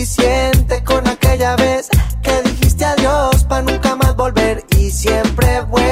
[0.00, 1.90] Suficiente con aquella vez
[2.22, 5.89] que dijiste adiós para nunca más volver y siempre vuelves.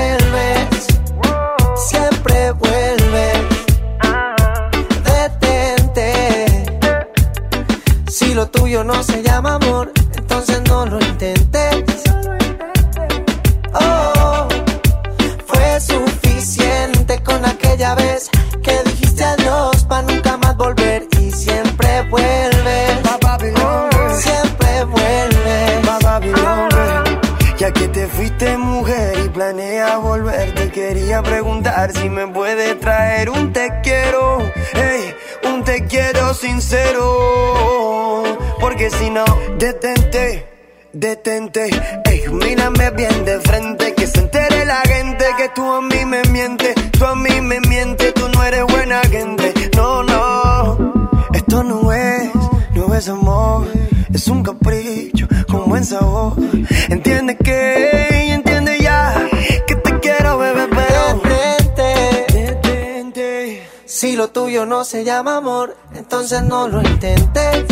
[64.85, 67.68] Se llama amor, entonces no lo intentes.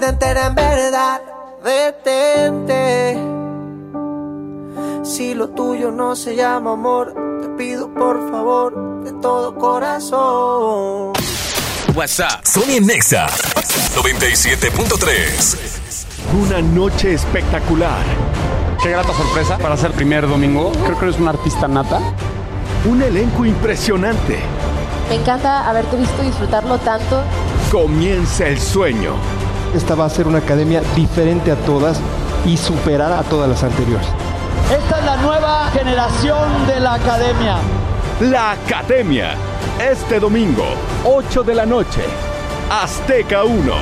[0.00, 1.20] Vida entera en verdad.
[1.62, 3.18] Detente.
[5.04, 11.12] Si lo tuyo no se llama amor, te pido por favor de todo corazón.
[11.94, 12.42] WhatsApp.
[12.44, 15.58] Sony Nexa 97.3.
[16.40, 18.02] Una noche espectacular.
[18.82, 20.72] Qué grata sorpresa para ser primer domingo.
[20.84, 22.00] Creo que eres un artista nata.
[22.88, 24.38] Un elenco impresionante.
[25.10, 27.22] Me encanta haberte visto disfrutarlo tanto.
[27.70, 29.16] Comienza el sueño.
[29.74, 32.00] Esta va a ser una academia diferente a todas
[32.44, 34.06] y superar a todas las anteriores.
[34.70, 37.56] Esta es la nueva generación de la academia.
[38.20, 39.34] La Academia.
[39.80, 40.64] Este domingo,
[41.04, 42.02] 8 de la noche.
[42.70, 43.72] Azteca 1.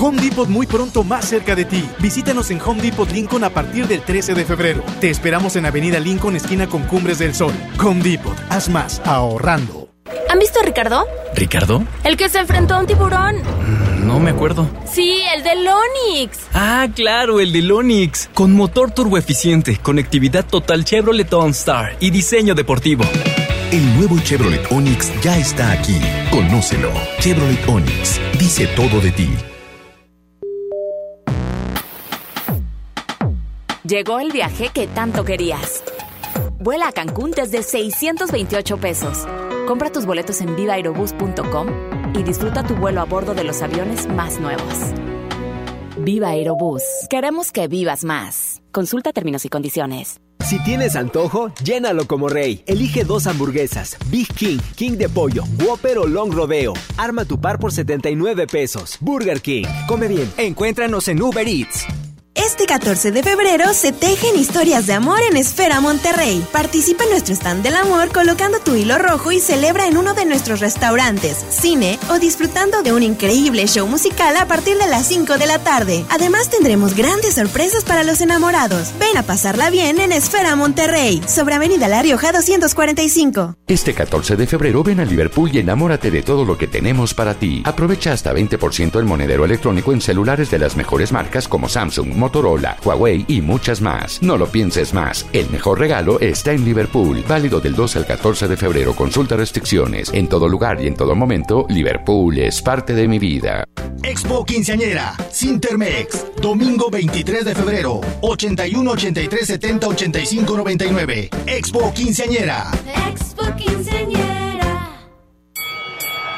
[0.00, 1.88] Home Depot muy pronto más cerca de ti.
[2.00, 4.82] Visítanos en Home Depot Lincoln a partir del 13 de febrero.
[5.00, 7.52] Te esperamos en Avenida Lincoln, esquina con Cumbres del Sol.
[7.82, 9.88] Home Depot, haz más ahorrando.
[10.28, 11.06] ¿Han visto a Ricardo?
[11.34, 11.84] ¿Ricardo?
[12.04, 13.36] El que se enfrentó a un tiburón.
[14.04, 14.68] No me acuerdo.
[14.84, 16.38] Sí, el del Onix.
[16.52, 18.28] Ah, claro, el del Onix.
[18.34, 23.04] Con motor turboeficiente, conectividad total Chevrolet OnStar y diseño deportivo.
[23.72, 25.98] El nuevo Chevrolet Onix ya está aquí.
[26.30, 26.92] Conócelo.
[27.20, 28.20] Chevrolet Onix.
[28.38, 29.30] Dice todo de ti.
[33.86, 35.82] Llegó el viaje que tanto querías.
[36.58, 39.26] Vuela a Cancún desde 628 pesos.
[39.66, 41.68] Compra tus boletos en vivaaerobus.com
[42.14, 44.92] y disfruta tu vuelo a bordo de los aviones más nuevos.
[45.98, 46.82] Viva Aerobús.
[47.08, 48.62] Queremos que vivas más.
[48.72, 50.20] Consulta términos y condiciones.
[50.40, 52.62] Si tienes antojo, llénalo como rey.
[52.66, 56.74] Elige dos hamburguesas, Big King, King de pollo, Whopper o Long Rodeo.
[56.98, 58.98] Arma tu par por 79 pesos.
[59.00, 59.64] Burger King.
[59.88, 60.30] Come bien.
[60.36, 61.86] Encuéntranos en Uber Eats.
[62.54, 66.46] Este 14 de febrero se tejen historias de amor en Esfera Monterrey.
[66.52, 70.24] Participa en nuestro stand del amor colocando tu hilo rojo y celebra en uno de
[70.24, 75.36] nuestros restaurantes, cine o disfrutando de un increíble show musical a partir de las 5
[75.36, 76.04] de la tarde.
[76.10, 78.92] Además tendremos grandes sorpresas para los enamorados.
[79.00, 83.56] Ven a pasarla bien en Esfera Monterrey, sobre Avenida La Rioja 245.
[83.66, 87.34] Este 14 de febrero ven a Liverpool y enamórate de todo lo que tenemos para
[87.34, 87.64] ti.
[87.66, 92.43] Aprovecha hasta 20% el monedero electrónico en celulares de las mejores marcas como Samsung, Motorola,
[92.44, 94.22] Huawei y muchas más.
[94.22, 95.26] No lo pienses más.
[95.32, 97.24] El mejor regalo está en Liverpool.
[97.26, 98.94] Válido del 12 al 14 de febrero.
[98.94, 100.10] Consulta restricciones.
[100.12, 103.64] En todo lugar y en todo momento, Liverpool es parte de mi vida.
[104.02, 111.30] Expo Quinceañera, Sintermex, domingo 23 de febrero, 81 83 70 85 99.
[111.46, 112.70] Expo Quinceañera.
[113.08, 114.34] Expo Quinceañera.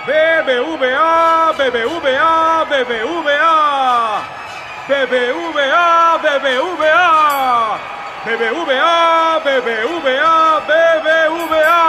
[0.06, 4.45] BBVA, BBVA, BBVA.
[4.88, 7.78] BBVA, BBVA.
[8.24, 11.82] BBVA, BBVA, BBVA.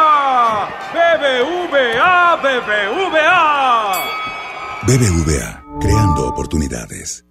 [0.93, 3.43] BBVA, BBVA.
[4.87, 7.26] BBVA, creando oportunidades.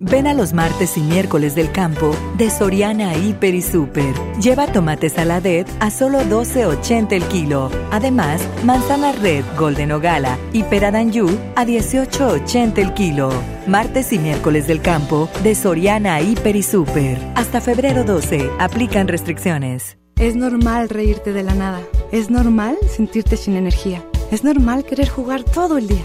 [0.00, 4.14] Ven a los martes y miércoles del campo de Soriana Hiper y Super.
[4.40, 7.68] Lleva tomate saladet a solo 12.80 el kilo.
[7.90, 11.26] Además, manzana red Golden o Gala y peradanyu
[11.56, 13.30] a 18.80 el kilo.
[13.66, 17.18] Martes y miércoles del campo de Soriana Hiper y Super.
[17.34, 18.50] Hasta febrero 12.
[18.60, 19.98] Aplican restricciones.
[20.14, 21.80] Es normal reírte de la nada.
[22.12, 24.04] Es normal sentirte sin energía.
[24.30, 26.04] Es normal querer jugar todo el día.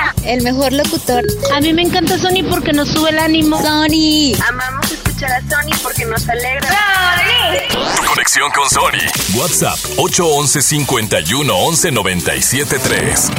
[0.23, 1.25] El mejor locutor.
[1.53, 3.57] A mí me encanta Sony porque nos sube el ánimo.
[3.61, 4.33] Sony.
[4.47, 6.69] Amamos escuchar a Sony porque nos alegra.
[6.69, 8.05] Sony.
[8.07, 9.39] Conexión con Sony.
[9.39, 13.31] WhatsApp 811 51 11 97 3.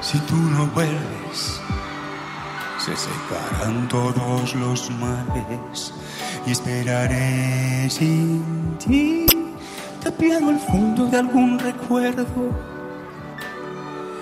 [0.00, 1.60] Si tú no vuelves,
[2.78, 5.92] se secarán todos los mares
[6.46, 9.26] y esperaré sin ti,
[10.02, 12.69] tapiado al fondo de algún recuerdo.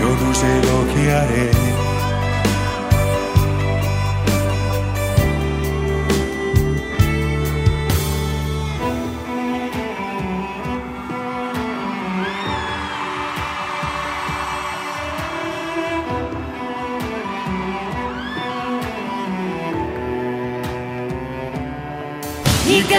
[0.00, 1.77] Yo no sé lo que haré.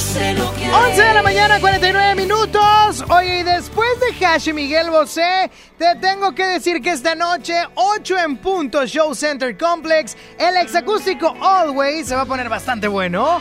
[0.00, 0.90] sé lo que haré.
[0.90, 3.04] 11 de la mañana, 49 minutos.
[3.08, 7.54] Oye, y después de Hash y Miguel Bosé, te tengo que decir que esta noche,
[7.74, 13.40] 8 en punto, Show Center Complex, el exacústico Always se va a poner bastante bueno.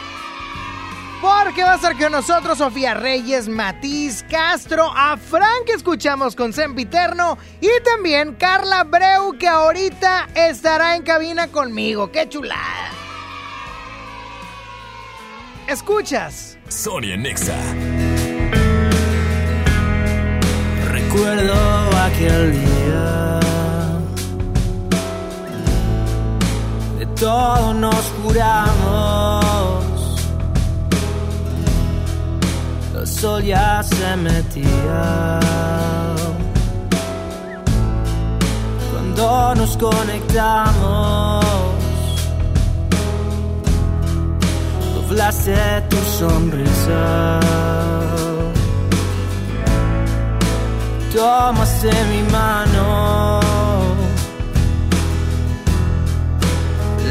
[1.22, 6.54] Porque va a estar con nosotros Sofía Reyes, Matiz Castro, a Frank que escuchamos con
[6.54, 12.10] Sempiterno y también Carla Breu que ahorita estará en cabina conmigo.
[12.10, 12.92] ¡Qué chulada!
[15.70, 16.49] Escuchas.
[16.70, 17.58] Sonia Nexa.
[20.92, 21.54] Recuerdo
[22.06, 23.40] aquel día.
[27.00, 29.84] De todo nos curamos.
[32.96, 35.40] El sol ya se metía.
[38.92, 41.69] Cuando nos conectamos.
[45.10, 47.40] Doblaste tu sonrisa.
[51.14, 53.40] Tomaste mi mano.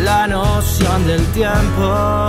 [0.04, 2.28] La noción del tiempo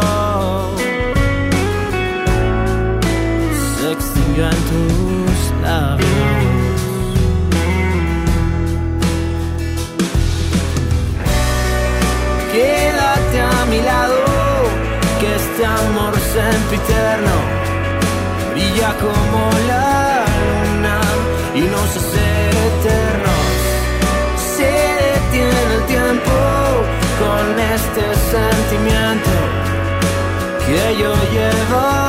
[3.77, 6.09] se extinguió en tus labios.
[12.51, 14.28] Quédate a mi lado
[15.79, 17.35] amor sempiterno
[18.51, 20.99] brilla como la luna
[21.55, 22.27] y nos hace
[22.69, 23.49] eternos.
[24.55, 24.71] Se
[25.05, 26.37] detiene el tiempo
[27.21, 28.03] con este
[28.33, 29.31] sentimiento
[30.65, 32.08] que yo llevo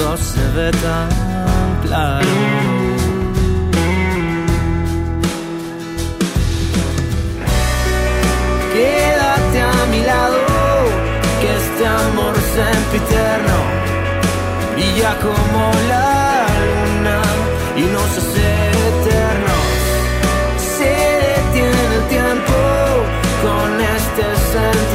[0.00, 1.08] todo se ve tan
[1.84, 2.26] claro.
[8.74, 10.38] Quédate a mi lado,
[11.40, 13.58] que este amor sempiterno
[14.74, 17.18] brilla como la luna
[17.76, 18.48] y nos hace
[18.90, 19.70] eternos.
[20.76, 20.92] Se
[21.28, 22.58] detiene el tiempo
[23.44, 24.89] con este sentimiento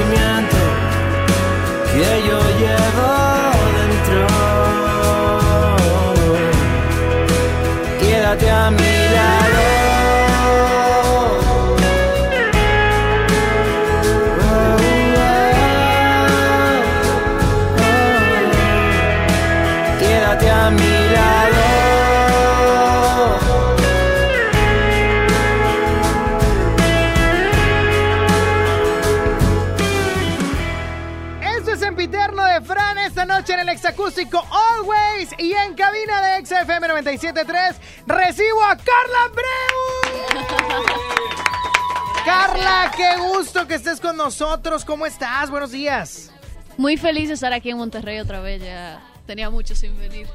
[36.46, 37.76] de XFM 97.3
[38.06, 40.46] recibo a Carla Breu.
[42.26, 44.84] Carla, qué gusto que estés con nosotros.
[44.86, 45.50] ¿Cómo estás?
[45.50, 46.32] Buenos días.
[46.78, 48.62] Muy feliz de estar aquí en Monterrey otra vez.
[48.62, 50.28] Ya tenía mucho sin venir.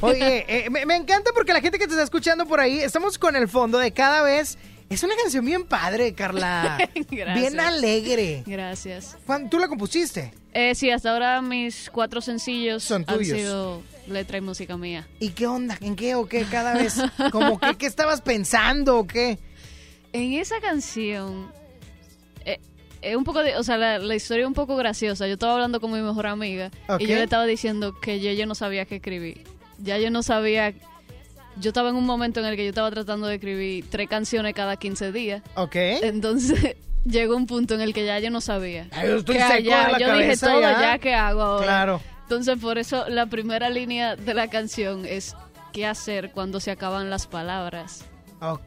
[0.00, 3.18] Oye, eh, me, me encanta porque la gente que te está escuchando por ahí, estamos
[3.18, 4.58] con el fondo de cada vez.
[4.88, 6.78] Es una canción bien padre, Carla.
[7.10, 7.34] Gracias.
[7.38, 8.44] Bien alegre.
[8.46, 9.16] Gracias.
[9.26, 10.32] ¿Cuándo- ¿Tú la compusiste?
[10.52, 13.36] Eh, sí, hasta ahora mis cuatro sencillos Son han tuyos.
[13.38, 15.06] sido letra y música mía.
[15.20, 15.76] ¿Y qué onda?
[15.80, 17.00] ¿En qué o qué cada vez?
[17.32, 19.38] ¿Como que qué estabas pensando o qué?
[20.12, 21.50] En esa canción,
[22.44, 22.58] eh,
[23.02, 25.26] es un poco de, o sea, la, la historia es un poco graciosa.
[25.26, 27.00] Yo estaba hablando con mi mejor amiga Ok.
[27.02, 29.44] y yo le estaba diciendo que yo, yo no sabía qué escribir.
[29.78, 30.72] Ya yo no sabía.
[31.58, 34.54] Yo estaba en un momento en el que yo estaba tratando de escribir tres canciones
[34.54, 35.42] cada 15 días.
[35.54, 35.74] Ok.
[35.76, 38.88] Entonces llegó un punto en el que ya yo no sabía.
[38.92, 39.86] Ay, yo estoy ¿Qué seco ya?
[39.86, 40.80] de la Yo dije todo, ya.
[40.80, 41.64] ya, ¿qué hago ahora?
[41.66, 42.00] Claro.
[42.26, 45.36] Entonces por eso la primera línea de la canción es
[45.72, 48.04] qué hacer cuando se acaban las palabras.
[48.40, 48.58] Ok.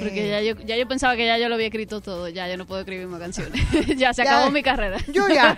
[0.00, 2.56] Porque ya yo, ya yo pensaba que ya yo lo había escrito todo, ya yo
[2.56, 3.58] no puedo escribir más canciones.
[3.96, 4.50] ya se acabó Ya.
[4.50, 4.98] mi carrera.
[5.12, 5.50] Yo ya.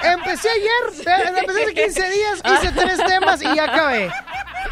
[0.12, 1.06] Empecé ayer,
[1.38, 4.10] empecé hace 15 días, hice tres temas y ya acabé.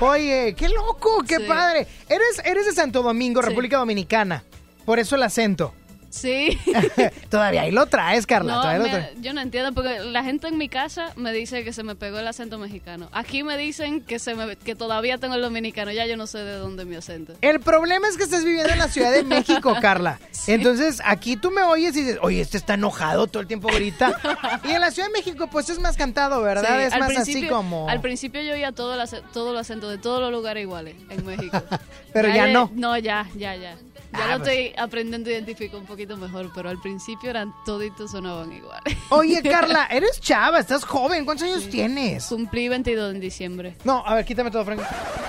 [0.01, 1.45] Oye, qué loco, qué Sí.
[1.47, 1.87] padre.
[2.09, 4.43] Eres, eres de Santo Domingo, República Dominicana.
[4.85, 5.73] Por eso el acento.
[6.13, 6.59] Sí.
[7.31, 8.53] Todavía ahí lo traes, Carla.
[8.53, 9.21] No, todavía lo me- traes.
[9.23, 12.19] yo no entiendo porque la gente en mi casa me dice que se me pegó
[12.19, 13.09] el acento mexicano.
[13.13, 15.91] Aquí me dicen que se me, que todavía tengo el dominicano.
[15.91, 17.33] Ya yo no sé de dónde mi acento.
[17.41, 20.21] El problema es que estás viviendo en la Ciudad de México, Carla.
[20.47, 24.21] Entonces, aquí tú me oyes y dices, oye, este está enojado, todo el tiempo grita.
[24.65, 26.77] Y en la Ciudad de México, pues es más cantado, ¿verdad?
[26.79, 27.89] Sí, es más así como...
[27.89, 30.95] Al principio yo oía todo el ace- todos los acentos de todos los lugares iguales
[31.09, 31.57] en México.
[32.13, 32.71] Pero ya de- no.
[32.75, 33.77] No, ya, ya, ya.
[34.13, 34.57] Ya Ah, lo pues.
[34.57, 38.97] estoy aprendiendo a identificar un poquito mejor, pero al principio eran toditos sonaban iguales.
[39.09, 41.25] Oye, Carla, eres chava, estás joven.
[41.25, 42.27] ¿Cuántos años tienes?
[42.27, 43.77] Cumplí 22 en diciembre.
[43.85, 44.81] No, a ver, quítame todo, Frank.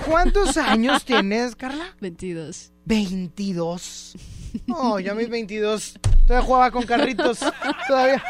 [0.05, 1.95] ¿Cuántos años tienes, Carla?
[2.01, 2.71] 22.
[2.85, 4.15] 22.
[4.69, 5.95] Oh, ya mis 22.
[6.27, 7.39] Todavía jugaba con carritos.
[7.87, 8.23] Todavía.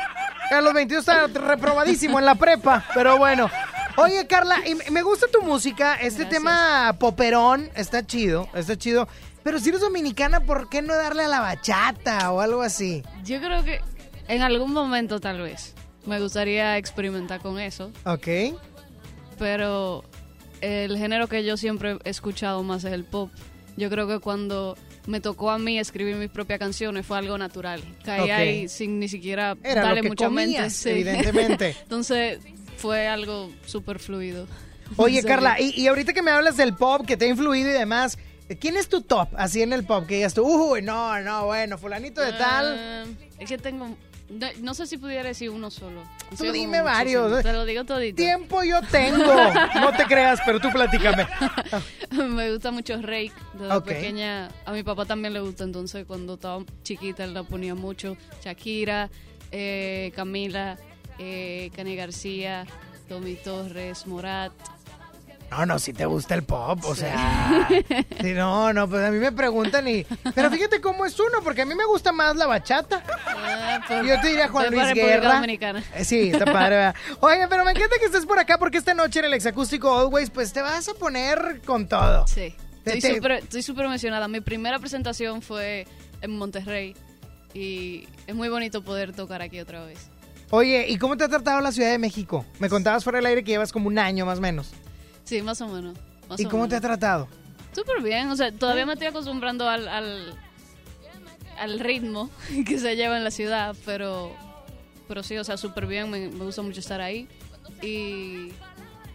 [0.52, 2.86] A los 22 estaba reprobadísimo en la prepa.
[2.94, 3.50] Pero bueno.
[3.98, 5.96] Oye, Carla, y me- me gusta tu música.
[5.96, 8.48] Este tema poperón está chido.
[8.54, 9.10] Está chido.
[9.44, 13.04] Pero si eres dominicana, ¿por qué no darle a la bachata o algo así?
[13.26, 13.82] Yo creo que
[14.28, 15.74] en algún momento tal vez
[16.06, 18.28] me gustaría experimentar con eso, Ok.
[19.38, 20.04] pero
[20.62, 23.30] el género que yo siempre he escuchado más es el pop.
[23.76, 24.78] Yo creo que cuando
[25.08, 27.82] me tocó a mí escribir mis propias canciones fue algo natural.
[28.06, 28.30] Caí Ok.
[28.30, 30.70] ahí sin ni siquiera Era lo darle que mucha mente.
[30.70, 30.90] sí.
[30.90, 31.76] evidentemente.
[31.84, 32.40] Entonces
[32.78, 34.48] fue algo súper fluido.
[34.96, 35.22] Oye.
[35.28, 38.18] Carla, y, y ahorita que me hablas del pop que te ha influido y demás,
[38.60, 40.06] ¿quién es tu top así en el pop?
[40.06, 42.78] Que digas tú, uy, no, no, bueno, fulanito de tal.
[42.78, 43.06] Ah,
[43.40, 43.96] es que tengo...
[44.30, 46.02] No, no sé si pudiera decir uno solo.
[46.38, 47.30] Tú dime varios.
[47.30, 47.52] muchísimo.
[47.52, 48.16] Te lo digo todito.
[48.16, 49.34] Tiempo yo tengo.
[49.76, 51.28] No te creas, pero tú platícame.
[52.12, 53.34] me gusta mucho Rake.
[53.54, 57.76] Desde pequeña a mi papá también le gusta, entonces cuando estaba chiquita él la ponía
[57.76, 58.18] mucho.
[58.44, 59.12] Shakira,
[59.52, 60.80] eh, Camila,
[61.20, 62.66] eh, Cani García,
[63.08, 64.54] Tommy Torres, Morat.
[65.56, 67.68] No, no, si te gusta el pop, o sea.
[68.22, 70.04] Sí, no, no, pues a mí me preguntan y.
[70.34, 73.04] Pero fíjate cómo es uno, porque a mí me gusta más la bachata.
[74.06, 75.34] Yo te diría Juan Luis República Guerra.
[75.36, 75.84] Dominicana.
[75.96, 76.76] Eh, Sí, está padre.
[76.78, 76.96] ¿verdad?
[77.20, 80.30] Oye, pero me encanta que estés por acá porque esta noche en el exacústico Always,
[80.30, 82.26] pues te vas a poner con todo.
[82.28, 82.56] Sí.
[82.84, 84.28] Te- Estoy súper estoy súper emocionada.
[84.28, 85.86] Mi primera presentación fue
[86.22, 86.96] en Monterrey
[87.54, 90.00] y es muy bonito poder tocar aquí otra vez.
[90.50, 92.46] Oye, ¿y cómo te ha tratado la Ciudad de México?
[92.60, 94.72] Me contabas fuera del aire que llevas como un año más o menos.
[95.24, 95.98] Sí, más o menos.
[96.30, 97.28] más ¿Y o cómo te ha tratado?
[97.74, 100.38] Súper bien, o sea, todavía me estoy acostumbrando al, al,
[101.58, 102.30] al ritmo
[102.68, 104.32] que se lleva en la ciudad, pero,
[105.08, 107.28] pero sí, o sea, súper bien, me, me gusta mucho estar ahí.
[107.82, 108.52] Y,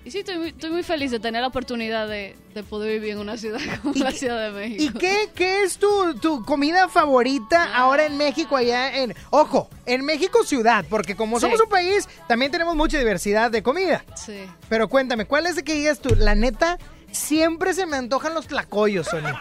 [0.04, 3.10] y sí, estoy muy, estoy muy feliz de tener la oportunidad de, de poder vivir
[3.12, 4.82] en una ciudad como la Ciudad de México.
[4.96, 9.14] ¿Y qué, qué es tu, tu comida favorita ahora en México, allá en...
[9.30, 11.42] Ojo, en México ciudad, porque como Sí.
[11.42, 14.04] somos un país, también tenemos mucha diversidad de comida.
[14.16, 14.46] Sí.
[14.68, 16.14] Pero cuéntame, ¿cuál es de que digas tú?
[16.16, 16.78] La neta,
[17.12, 19.32] siempre se me antojan los tlacoyos, Sony.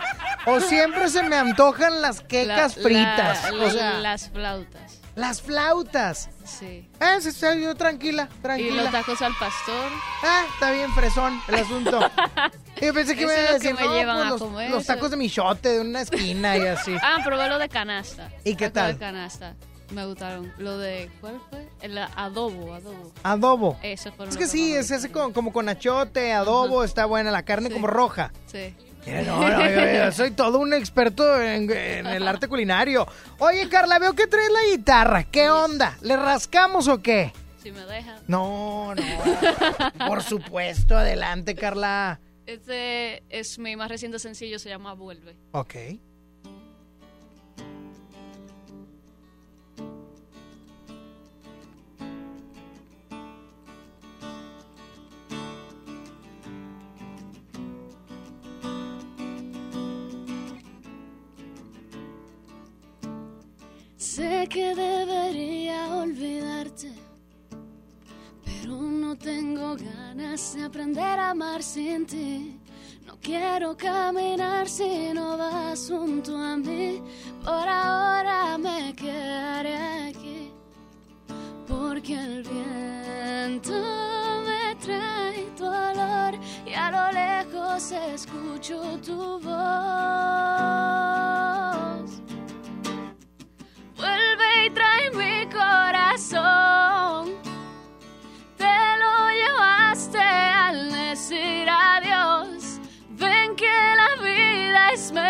[0.46, 3.52] O siempre se me antojan las quecas La- fritas.
[3.54, 5.00] la- o sea, las flautas.
[5.16, 6.30] las flautas.
[6.48, 6.88] Sí.
[7.00, 8.70] Ah, se yo tranquila, tranquila.
[8.74, 9.92] Y los tacos al pastor.
[10.24, 12.00] Ah, está bien fresón el asunto.
[12.82, 14.70] Yo pensé que Eso me iba a decir, me no, llevan pues a los, comer,
[14.70, 16.96] los tacos de michote de una esquina y así.
[17.02, 18.32] Ah, probé lo de canasta.
[18.44, 18.94] ¿Y qué tal?
[18.94, 19.56] de canasta.
[19.92, 20.54] Me gustaron.
[20.58, 21.10] Lo de.
[21.22, 21.68] ¿Cuál fue?
[21.82, 23.12] El adobo, adobo.
[23.24, 23.80] Adobo.
[23.82, 27.44] Eso fue Es que sí, es ese con- como con achote, adobo, está buena, la
[27.44, 27.74] carne Sí.
[27.74, 28.32] como roja.
[28.46, 28.76] Sí.
[29.08, 33.08] Mira, no, no, yo, yo soy todo un experto en, en el arte culinario.
[33.40, 35.24] Oye, Carla, veo que traes la guitarra.
[35.24, 35.98] ¿Qué onda?
[36.02, 37.32] ¿Le rascamos o qué?
[37.64, 38.20] Si me dejan.
[38.28, 39.04] No, no.
[40.08, 42.20] Por supuesto, adelante, Carla.
[42.46, 45.38] Este es mi más reciente sencillo, se llama Vuelve.
[45.52, 45.76] Ok.
[64.18, 66.92] Sé que debería olvidarte,
[68.44, 72.60] pero no tengo ganas de aprender a amar sin ti.
[73.06, 77.00] No quiero caminar si no vas junto a mí.
[77.44, 79.78] Por ahora me quedaré
[80.10, 80.52] aquí,
[81.68, 83.80] porque el viento
[84.48, 86.34] me trae tu olor
[86.66, 89.58] y a lo lejos escucho tu voz.
[93.98, 97.34] Vuelve y trae mi corazón.
[98.58, 102.80] Te lo llevaste al decir adiós.
[103.10, 105.27] Ven que la vida es mejor.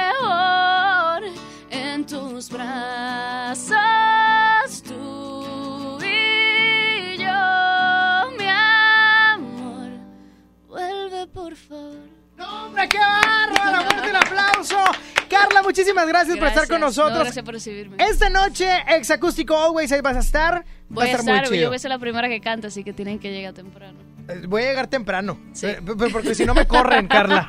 [15.77, 17.17] Muchísimas gracias, por estar con nosotros.
[17.17, 17.97] No, gracias por recibirme.
[17.99, 20.65] Esta noche, Exacústico Always, ahí vas a estar.
[20.89, 21.61] Voy Va a a estar muy estar, chido.
[21.61, 23.99] yo voy a ser la primera que canta, así que tienen que llegar temprano.
[24.29, 25.39] Eh, Voy a llegar temprano.
[25.61, 27.47] Eh, p- p- porque si no me corren, Carla.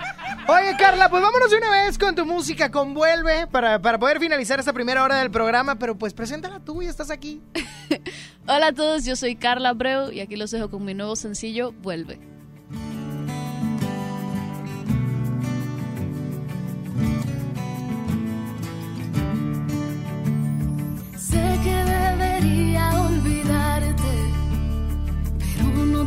[0.48, 4.18] Oye, Carla, pues vámonos de una vez con tu música, con Vuelve, para, para poder
[4.20, 5.76] finalizar esta primera hora del programa.
[5.76, 7.40] Pero pues preséntala tú, ya estás aquí.
[8.46, 11.72] Hola a todos, yo soy Carla Abreu y aquí los dejo con mi nuevo sencillo,
[11.72, 12.18] Vuelve.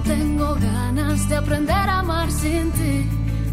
[0.04, 3.10] Tengo ganas de aprender a amar sin ti.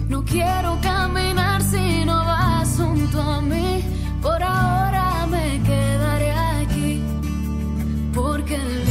[0.09, 3.85] No quiero caminar si no vas junto a mí.
[4.23, 7.03] Por ahora me quedaré aquí,
[8.15, 8.88] porque el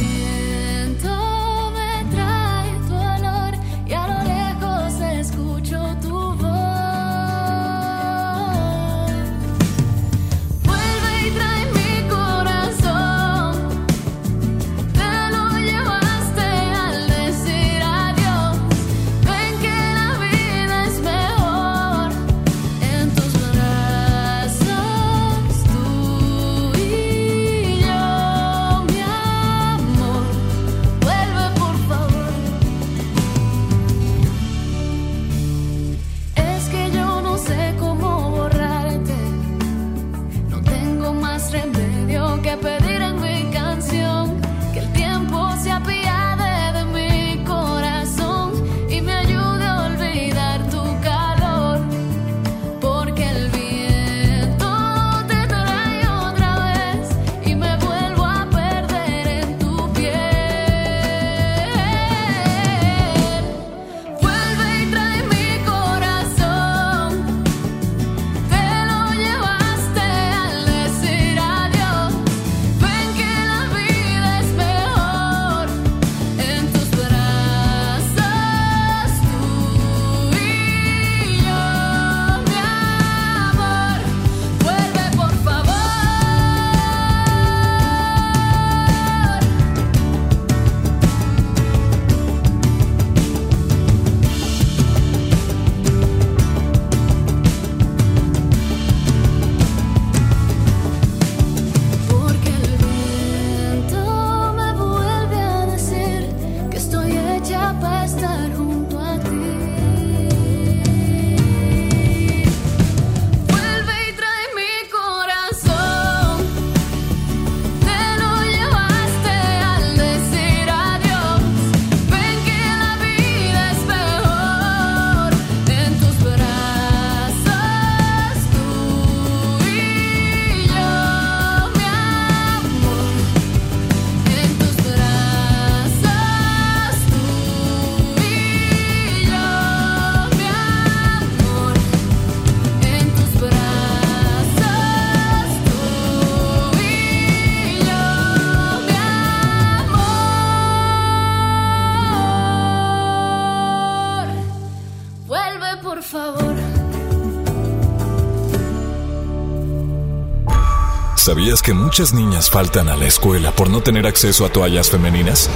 [161.28, 165.50] ¿Sabías que muchas niñas faltan a la escuela por no tener acceso a toallas femeninas?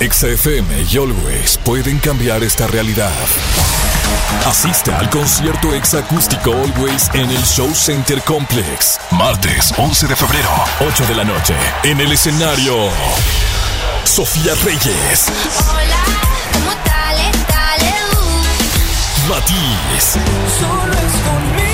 [0.00, 3.10] XFM y Always pueden cambiar esta realidad.
[4.44, 9.00] Asiste al concierto exacústico Always en el Show Center Complex.
[9.12, 10.50] Martes 11 de febrero,
[10.80, 11.54] 8 de la noche.
[11.84, 12.90] En el escenario,
[14.04, 15.24] Sofía Reyes,
[15.70, 16.04] Hola,
[16.52, 17.16] ¿cómo tal?
[17.48, 17.94] Dale,
[19.26, 20.18] Matiz,
[20.58, 21.69] Solo es conmigo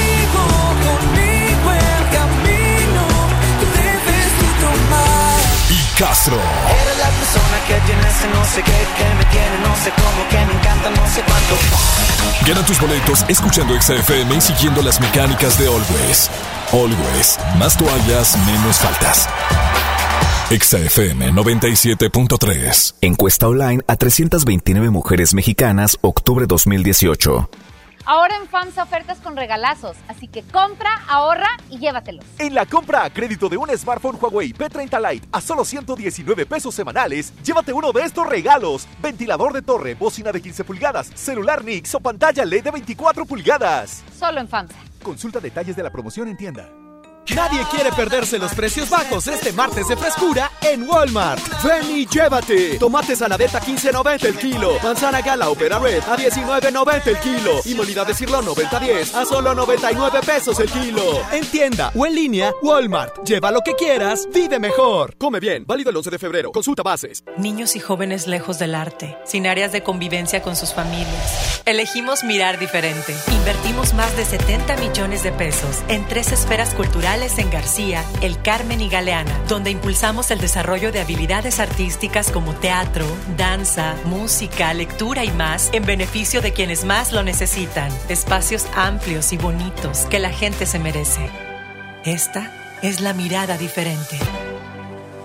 [5.99, 6.37] Castro.
[6.37, 10.29] Eres la persona que tiene ese no sé qué, que me tiene no sé cómo,
[10.29, 11.57] que me encanta no sé cuánto.
[12.47, 16.31] Gana tus boletos escuchando XFM y siguiendo las mecánicas de Always.
[16.71, 19.27] Always, más toallas, menos faltas.
[20.51, 22.95] XFM 97.3.
[23.01, 27.49] Encuesta online a 329 mujeres mexicanas, octubre 2018.
[28.09, 32.25] Ahora en FAMSA ofertas con regalazos, así que compra, ahorra y llévatelos.
[32.39, 36.73] En la compra a crédito de un smartphone Huawei P30 Lite a solo 119 pesos
[36.73, 41.97] semanales, llévate uno de estos regalos: ventilador de torre, bocina de 15 pulgadas, celular Nix
[41.97, 44.05] o pantalla LED de 24 pulgadas.
[44.17, 44.77] Solo en FAMSA.
[45.03, 46.86] Consulta detalles de la promoción en tienda.
[47.35, 51.43] Nadie quiere perderse los precios bajos este martes de frescura en Walmart.
[51.65, 52.79] Ven y llévate.
[52.79, 54.73] Tomate saladeta 15.90 el kilo.
[54.83, 57.61] Manzana gala opera red a 19.90 el kilo.
[57.65, 61.03] Y molida de cirlo 90.10 a solo 99 pesos el kilo.
[61.33, 63.25] En tienda o en línea, Walmart.
[63.25, 65.17] Lleva lo que quieras, vive mejor.
[65.19, 65.65] Come bien.
[65.67, 66.53] Válido el 11 de febrero.
[66.53, 67.25] Consulta bases.
[67.39, 71.63] Niños y jóvenes lejos del arte, sin áreas de convivencia con sus familias.
[71.67, 73.15] Elegimos mirar diferente.
[73.33, 78.83] Invertimos más de 70 millones de pesos en tres esferas culturales en García, El Carmen
[78.83, 83.07] y Galeana, donde impulsamos el desarrollo de habilidades artísticas como teatro,
[83.39, 87.91] danza, música, lectura y más en beneficio de quienes más lo necesitan.
[88.11, 91.31] Espacios amplios y bonitos que la gente se merece.
[92.05, 92.53] Esta
[92.83, 94.19] es la mirada diferente.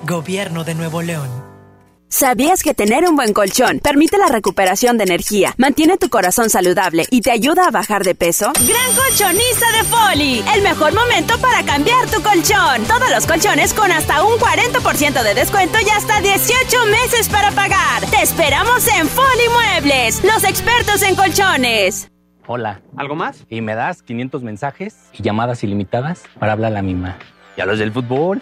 [0.04, 1.51] Gobierno de Nuevo León.
[2.14, 7.06] ¿Sabías que tener un buen colchón permite la recuperación de energía, mantiene tu corazón saludable
[7.10, 8.52] y te ayuda a bajar de peso?
[8.68, 12.84] Gran colchonista de Foli, el mejor momento para cambiar tu colchón.
[12.86, 18.06] Todos los colchones con hasta un 40% de descuento y hasta 18 meses para pagar.
[18.12, 22.12] Te esperamos en Foli Muebles, los expertos en colchones.
[22.46, 22.82] Hola.
[22.98, 23.46] ¿Algo más?
[23.50, 27.18] Y me das 500 mensajes y llamadas ilimitadas para hablar a la misma.
[27.56, 28.42] ¿Y a los del fútbol?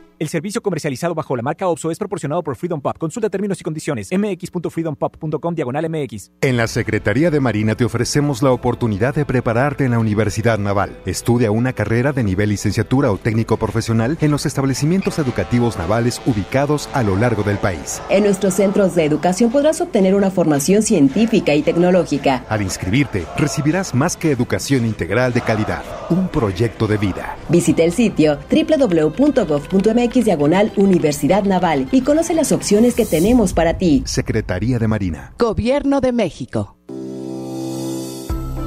[0.21, 2.95] El servicio comercializado bajo la marca OPSO es proporcionado por Freedom Pop.
[2.99, 4.09] Consulta términos y condiciones.
[4.11, 6.29] mx.freedompop.com diagonal mx.
[6.41, 10.95] En la Secretaría de Marina te ofrecemos la oportunidad de prepararte en la Universidad Naval.
[11.07, 16.87] Estudia una carrera de nivel licenciatura o técnico profesional en los establecimientos educativos navales ubicados
[16.93, 17.99] a lo largo del país.
[18.11, 22.45] En nuestros centros de educación podrás obtener una formación científica y tecnológica.
[22.47, 27.37] Al inscribirte, recibirás más que educación integral de calidad, un proyecto de vida.
[27.49, 34.03] Visita el sitio www.gov.mx diagonal Universidad Naval y conoce las opciones que tenemos para ti.
[34.05, 35.33] Secretaría de Marina.
[35.39, 36.75] Gobierno de México.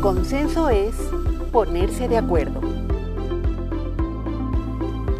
[0.01, 0.95] Consenso es
[1.53, 2.61] ponerse de acuerdo.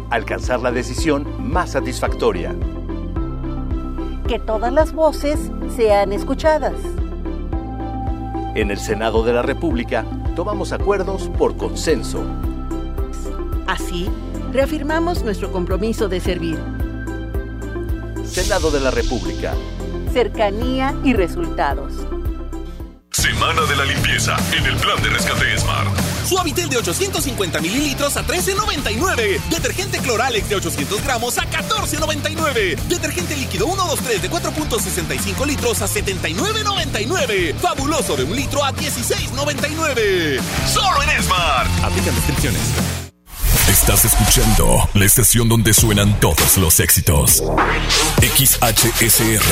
[0.09, 2.55] Alcanzar la decisión más satisfactoria.
[4.27, 5.39] Que todas las voces
[5.75, 6.73] sean escuchadas.
[8.55, 10.05] En el Senado de la República
[10.35, 12.23] tomamos acuerdos por consenso.
[13.67, 14.09] Así,
[14.51, 16.57] reafirmamos nuestro compromiso de servir.
[18.25, 19.53] Senado de la República.
[20.11, 21.93] Cercanía y resultados.
[23.11, 25.87] Semana de la limpieza en el plan de rescate Smart.
[26.27, 29.39] Suavitel de 850 mililitros a 13.99.
[29.49, 32.75] Detergente Cloralex de 800 gramos a 14.99.
[32.87, 37.55] Detergente líquido 123 de 4.65 litros a 79.99.
[37.55, 40.41] Fabuloso de un litro a 16.99.
[40.67, 41.69] Solo en Smart.
[41.83, 42.61] Aplican descripciones.
[43.87, 47.43] Estás escuchando la estación donde suenan todos los éxitos.
[48.19, 49.45] XHSR.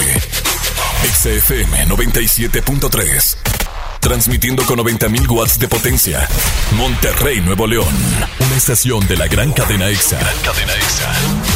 [1.06, 3.53] XFM 97.3.
[4.04, 6.28] Transmitiendo con 90.000 watts de potencia.
[6.76, 7.88] Monterrey, Nuevo León.
[8.38, 10.20] Una estación de la gran cadena EXA.
[10.20, 11.14] Gran cadena EXA.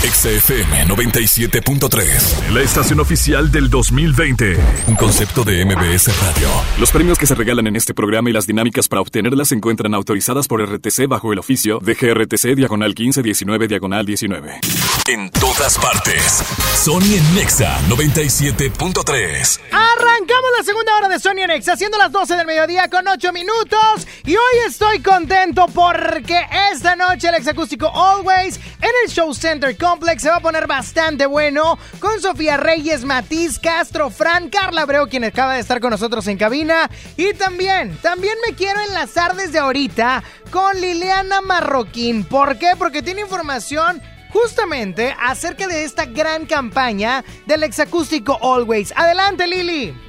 [0.09, 2.49] XFM 97.3.
[2.53, 4.57] La estación oficial del 2020.
[4.87, 6.47] Un concepto de MBS Radio.
[6.79, 9.93] Los premios que se regalan en este programa y las dinámicas para obtenerlas se encuentran
[9.93, 14.61] autorizadas por RTC bajo el oficio de GRTC diagonal 1519 diagonal 19.
[15.09, 16.41] En todas partes.
[16.81, 19.59] Sony en Nexa 97.3.
[19.71, 23.33] Arrancamos la segunda hora de Sony en Nexa, haciendo las 12 del mediodía con 8
[23.33, 24.07] minutos.
[24.23, 26.39] Y hoy estoy contento porque
[26.71, 31.25] esta noche el exacústico Always en el Show Center Complex se va a poner bastante
[31.25, 36.27] bueno con Sofía Reyes, Matiz, Castro, Fran, Carla Abreu, quien acaba de estar con nosotros
[36.27, 36.89] en cabina.
[37.17, 42.23] Y también, también me quiero enlazar desde ahorita con Liliana Marroquín.
[42.23, 42.73] ¿Por qué?
[42.77, 48.93] Porque tiene información justamente acerca de esta gran campaña del exacústico Always.
[48.95, 50.06] Adelante, Lili.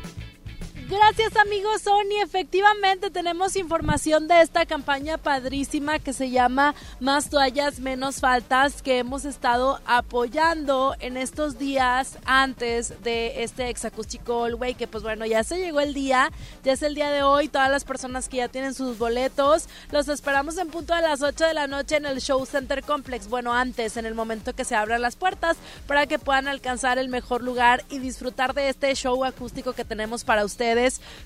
[0.91, 7.78] Gracias amigos Sony, efectivamente tenemos información de esta campaña padrísima que se llama Más toallas,
[7.78, 14.86] menos faltas que hemos estado apoyando en estos días antes de este exacústico Allway que
[14.86, 16.32] pues bueno ya se llegó el día,
[16.64, 20.09] ya es el día de hoy, todas las personas que ya tienen sus boletos, los
[20.09, 23.53] esperamos en punto a las 8 de la noche en el Show Center Complex, bueno
[23.53, 27.43] antes, en el momento que se abran las puertas para que puedan alcanzar el mejor
[27.43, 30.77] lugar y disfrutar de este show acústico que tenemos para ustedes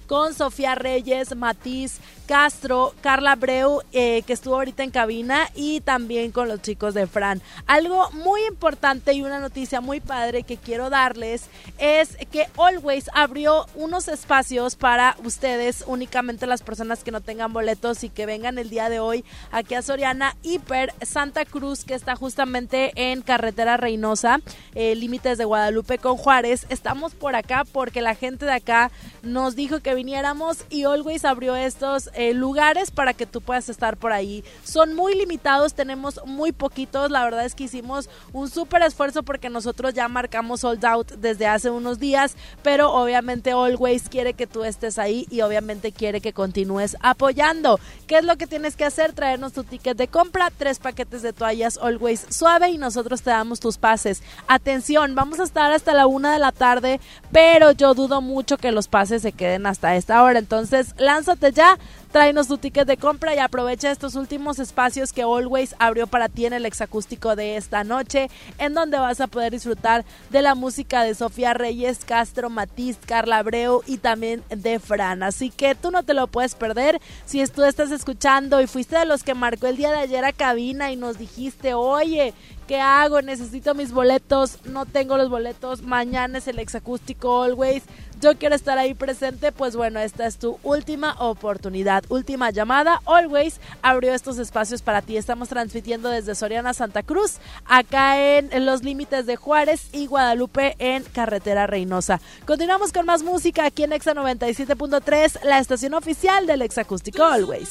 [0.07, 6.33] con Sofía Reyes, Matiz, Castro, Carla Breu, eh, que estuvo ahorita en cabina, y también
[6.33, 7.43] con los chicos de Fran.
[7.67, 11.45] Algo muy importante y una noticia muy padre que quiero darles
[11.79, 18.05] es que Always abrió unos espacios para ustedes, únicamente las personas que no tengan boletos
[18.05, 22.17] y que vengan el día de hoy aquí a Soriana Hiper Santa Cruz, que está
[22.17, 24.41] justamente en Carretera Reynosa,
[24.75, 26.67] eh, límites de Guadalupe con Juárez.
[26.69, 28.91] Estamos por acá porque la gente de acá
[29.23, 33.69] no nos dijo que viniéramos y Always abrió estos eh, lugares para que tú puedas
[33.69, 34.45] estar por ahí.
[34.63, 37.11] Son muy limitados, tenemos muy poquitos.
[37.11, 41.49] La verdad es que hicimos un súper esfuerzo porque nosotros ya marcamos sold out desde
[41.49, 46.33] hace unos días, pero obviamente Always quiere que tú estés ahí y obviamente quiere que
[46.33, 47.81] continúes apoyando.
[48.07, 49.13] ¿Qué es lo que tienes que hacer?
[49.13, 53.59] Traernos tu ticket de compra, tres paquetes de toallas Always suave y nosotros te damos
[53.59, 54.23] tus pases.
[54.47, 57.01] Atención, vamos a estar hasta la una de la tarde,
[57.33, 60.39] pero yo dudo mucho que los pases se queden hasta esta hora.
[60.39, 61.79] Entonces, lánzate ya,
[62.13, 66.47] tráenos tu ticket de compra y aprovecha estos últimos espacios que Always abrió para ti
[66.47, 71.03] en el exacústico de esta noche, en donde vas a poder disfrutar de la música
[71.03, 75.23] de Sofía Reyes, Castro, Matiz, Carla Abreu y también de Fran.
[75.23, 77.01] Así que tú no te lo puedes perder.
[77.25, 80.33] Si tú estás escuchando y fuiste de los que marcó el día de ayer a
[80.33, 82.35] cabina y nos dijiste, oye,
[82.67, 83.23] ¿qué hago?
[83.23, 87.83] Necesito mis boletos, no tengo los boletos, mañana es el exacústico Always
[88.23, 93.03] yo quiero estar ahí presente, pues bueno, esta es tu última oportunidad, última llamada.
[93.05, 95.17] Always abrió estos espacios para ti.
[95.17, 101.03] Estamos transmitiendo desde Soriana Santa Cruz, acá en, los límites de Juárez y Guadalupe en
[101.03, 102.21] Carretera Reynosa.
[102.47, 107.71] Continuamos con más música aquí en Exa 97.3, la estación oficial del Exacústico Always.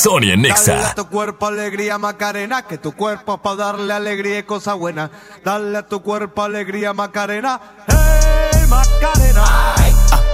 [0.00, 0.76] Sony en Nexa.
[0.76, 4.72] Dale a tu cuerpo alegría Macarena, que tu cuerpo es para darle alegría y cosa
[4.72, 5.10] buena.
[5.44, 9.44] Dale a tu cuerpo alegría Macarena, hey Macarena.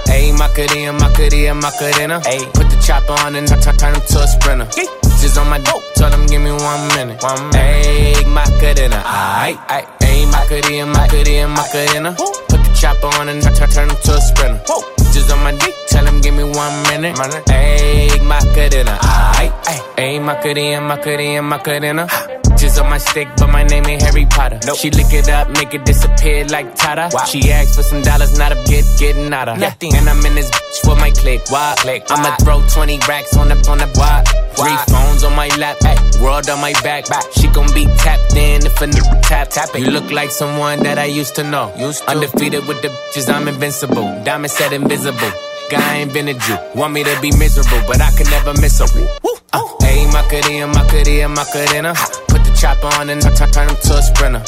[0.09, 2.21] Ayy, Macarena, Macarena, Macarena.
[2.25, 4.67] Ayy, put the chopper on and I turn him to a sprinter.
[5.19, 7.21] Just on my dope, tell him give me one minute.
[7.21, 7.85] One minute.
[7.85, 9.59] Ayy, Macarena, aight.
[9.99, 12.15] Ayy, Macarena, Macarena, Macarena.
[12.15, 14.96] Put the chopper on and I turn him to a sprinter.
[15.17, 17.15] Just on my dick, tell him give me one minute.
[17.17, 19.51] Ayy, Macarena, aight.
[19.97, 22.07] Ayy, Macarena, Macarena, Macarena.
[22.55, 24.59] Just on my stick, but my name ain't Harry Potter.
[24.75, 27.09] She lick it up, make it disappear like Tata.
[27.25, 29.57] She asked for some dollars, not a get getting out of.
[29.57, 29.95] Nothing.
[29.95, 31.41] And I'm in this bitch for my click.
[31.49, 31.75] Why?
[31.77, 32.03] click.
[32.09, 34.23] I'ma throw 20 racks on the on the why?
[34.57, 37.05] Three phones on my lap, ay, world on my back.
[37.33, 39.81] She gon' be tapped in if a nigga tap tap it.
[39.81, 41.71] You look like someone that I used to know.
[41.77, 42.09] Used to.
[42.09, 44.23] Undefeated with the bitches, I'm invincible.
[44.23, 45.06] Diamond said invisible.
[45.11, 46.57] Guy ain't been a Jew.
[46.75, 48.85] Want me to be miserable, but I can never miss her.
[49.53, 51.93] Uh, Ayy, Macarena, Macarena, Macarena.
[52.27, 54.43] Put the chopper on and I turn him to a sprinter.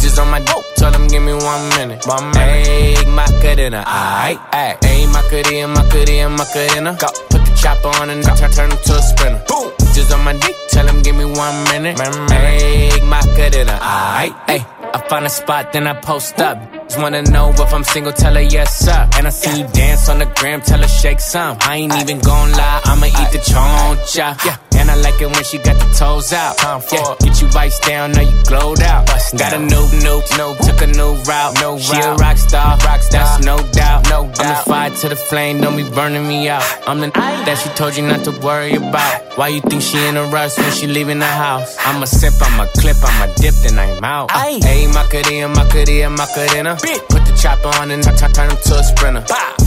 [0.00, 2.06] Just on my dope, tell him give me one minute.
[2.06, 2.66] One minute.
[2.66, 4.78] Ayy, Macarena, aight, aight.
[4.86, 6.96] Ayy, Macarena, Macarena, Macarena.
[7.00, 7.08] Go.
[7.30, 9.42] Put the chopper on and I turn him to a sprinter.
[9.48, 9.72] Boom.
[9.94, 11.96] Just on my dick, tell him give me one minute.
[11.98, 14.83] Ayy, Macarena, aight, ayy.
[14.94, 16.56] I find a spot, then I post up.
[16.88, 19.08] Just wanna know if I'm single, tell her yes, sir.
[19.16, 21.58] And I see you dance on the gram, tell her shake some.
[21.60, 24.44] I ain't even gon' lie, I'ma eat the choncha.
[24.46, 24.56] Yeah.
[24.84, 26.58] And I like it when she got the toes out.
[26.58, 27.16] Time for Yeah.
[27.24, 29.08] Get you vice down, now you glowed out.
[29.32, 31.54] Got a new, new, new, took a new route.
[31.58, 34.10] No she a rock star, rock star, that's no doubt.
[34.10, 34.40] No doubt.
[34.40, 36.62] I'm the fire to the flame, don't be burning me out.
[36.86, 39.22] I'm the that she told you not to worry about.
[39.38, 41.78] Why you think she in a rush when she leaving the house?
[41.80, 44.28] I'm a sip, I'm a clip, I'm a dip, then I'm out.
[44.28, 46.76] Ayy, Macarena, Macarena, Macarena.
[47.08, 49.24] Put the chopper on and I turn him to a sprinter.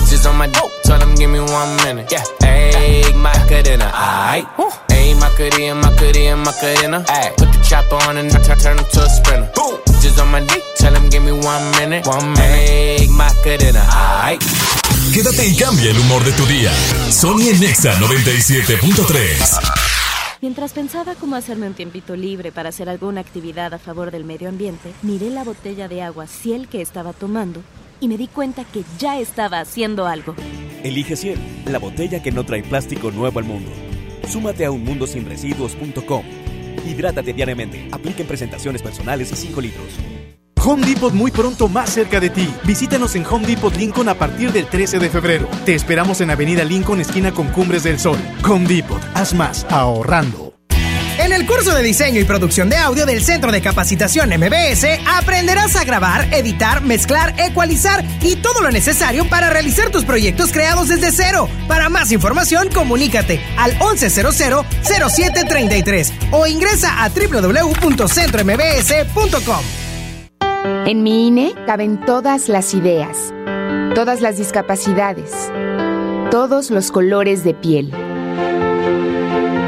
[0.10, 2.12] Just on my dope, tell him give me one minute.
[2.12, 4.97] Yeah, ayy, Macarena, aight.
[5.08, 7.06] Ayy, Macarena, Macarena, Macarena.
[7.08, 9.50] Ayy, put the chopper on and I turn him to a sprinter.
[9.56, 12.06] Boom, just on my dick, tell him give me one minute.
[12.06, 13.88] One minute, ayy, Macarena.
[15.14, 16.74] Quédate y cambia el humor de tu día.
[17.10, 19.62] Sony en Nexa 97.3.
[20.42, 24.50] Mientras pensaba cómo hacerme un tiempito libre para hacer alguna actividad a favor del medio
[24.50, 27.64] ambiente, miré la botella de agua Ciel que estaba tomando
[28.02, 30.36] y me di cuenta que ya estaba haciendo algo.
[30.84, 33.72] Elige Ciel, la botella que no trae plástico nuevo al mundo.
[34.28, 36.24] Súmate a unmundosinresiduos.com.
[36.86, 37.88] Hidrátate diariamente.
[37.92, 39.88] Apliquen presentaciones personales y 5 litros.
[40.64, 42.54] Home Depot muy pronto más cerca de ti.
[42.66, 45.48] Visítanos en Home Depot Lincoln a partir del 13 de febrero.
[45.66, 48.18] Te esperamos en Avenida Lincoln, esquina con Cumbres del Sol.
[48.44, 50.47] Home Depot, haz más ahorrando.
[51.20, 54.86] En el curso de diseño y producción de audio del Centro de Capacitación MBS
[55.18, 60.90] aprenderás a grabar, editar, mezclar, ecualizar y todo lo necesario para realizar tus proyectos creados
[60.90, 61.50] desde cero.
[61.68, 69.66] Para más información, comunícate al 1100-0733 o ingresa a www.centrombs.com.
[70.86, 73.34] En mi INE caben todas las ideas,
[73.96, 75.32] todas las discapacidades,
[76.30, 77.92] todos los colores de piel.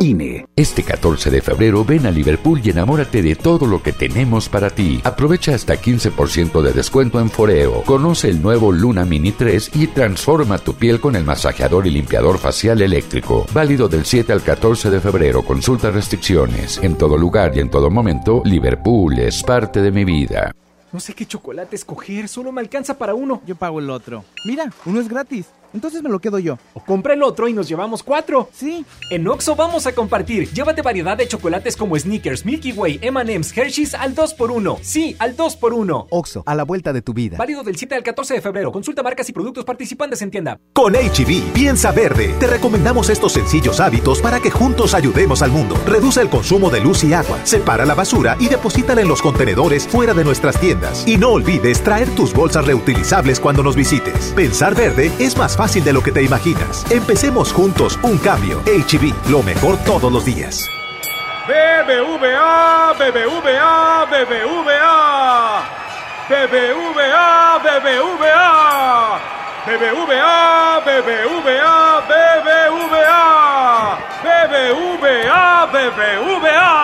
[0.00, 0.46] INE.
[0.56, 4.70] Este 14 de febrero ven a Liverpool y enamórate de todo lo que tenemos para
[4.70, 5.00] ti.
[5.04, 7.82] Aprovecha hasta 15% de descuento en Foreo.
[7.82, 12.38] Conoce el nuevo Luna Mini 3 y transforma tu piel con el masajeador y limpiador
[12.38, 13.46] facial eléctrico.
[13.52, 15.42] Válido del 7 al 14 de febrero.
[15.42, 16.78] Consulta restricciones.
[16.82, 20.52] En todo lugar y en todo momento, Liverpool es parte de mi vida.
[20.92, 23.42] No sé qué chocolate escoger, solo me alcanza para uno.
[23.46, 24.24] Yo pago el otro.
[24.46, 25.46] Mira, uno es gratis.
[25.74, 26.56] Entonces me lo quedo yo.
[26.72, 28.48] O compra el otro y nos llevamos cuatro.
[28.52, 28.86] Sí.
[29.10, 30.48] En Oxo vamos a compartir.
[30.52, 34.78] Llévate variedad de chocolates como Snickers, Milky Way, M&M's, Hershey's al 2x1.
[34.82, 36.06] Sí, al 2x1.
[36.10, 37.36] Oxo, a la vuelta de tu vida.
[37.36, 38.70] Válido del 7 al 14 de febrero.
[38.70, 40.60] Consulta marcas y productos participantes en tienda.
[40.72, 42.32] Con HB, piensa verde.
[42.38, 45.76] Te recomendamos estos sencillos hábitos para que juntos ayudemos al mundo.
[45.86, 47.40] Reduce el consumo de luz y agua.
[47.42, 51.04] Separa la basura y deposítala en los contenedores fuera de nuestras tiendas.
[51.08, 54.32] Y no olvides traer tus bolsas reutilizables cuando nos visites.
[54.36, 56.84] Pensar verde es más fácil de lo que te imaginas.
[56.90, 58.60] Empecemos juntos un cambio.
[58.66, 60.68] HB, lo mejor todos los días.
[61.48, 65.62] BBVA, BBVA, BBVA.
[66.28, 69.20] BBVA, BBVA.
[69.66, 73.24] BBVA, BBVA, BBVA.
[74.22, 76.74] BBVA, BBVA.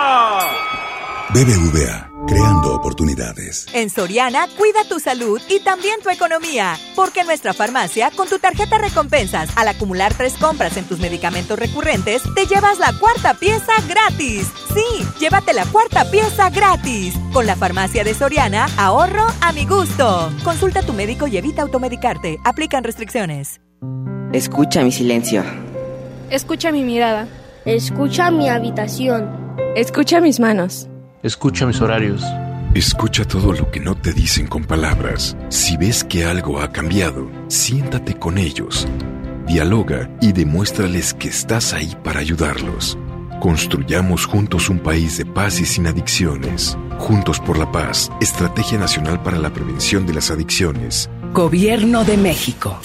[1.33, 3.65] BBVA creando oportunidades.
[3.73, 8.39] En Soriana, cuida tu salud y también tu economía, porque en nuestra farmacia, con tu
[8.39, 13.73] tarjeta recompensas, al acumular tres compras en tus medicamentos recurrentes, te llevas la cuarta pieza
[13.87, 14.47] gratis.
[14.73, 17.15] Sí, llévate la cuarta pieza gratis.
[17.33, 20.31] Con la farmacia de Soriana, ahorro a mi gusto.
[20.43, 22.39] Consulta a tu médico y evita automedicarte.
[22.43, 23.61] Aplican restricciones.
[24.33, 25.43] Escucha mi silencio.
[26.29, 27.27] Escucha mi mirada.
[27.65, 29.55] Escucha mi habitación.
[29.75, 30.87] Escucha mis manos.
[31.23, 32.23] Escucha mis horarios.
[32.73, 35.37] Escucha todo lo que no te dicen con palabras.
[35.49, 38.87] Si ves que algo ha cambiado, siéntate con ellos.
[39.45, 42.97] Dialoga y demuéstrales que estás ahí para ayudarlos.
[43.39, 46.75] Construyamos juntos un país de paz y sin adicciones.
[46.97, 51.07] Juntos por la paz, Estrategia Nacional para la Prevención de las Adicciones.
[51.33, 52.79] Gobierno de México.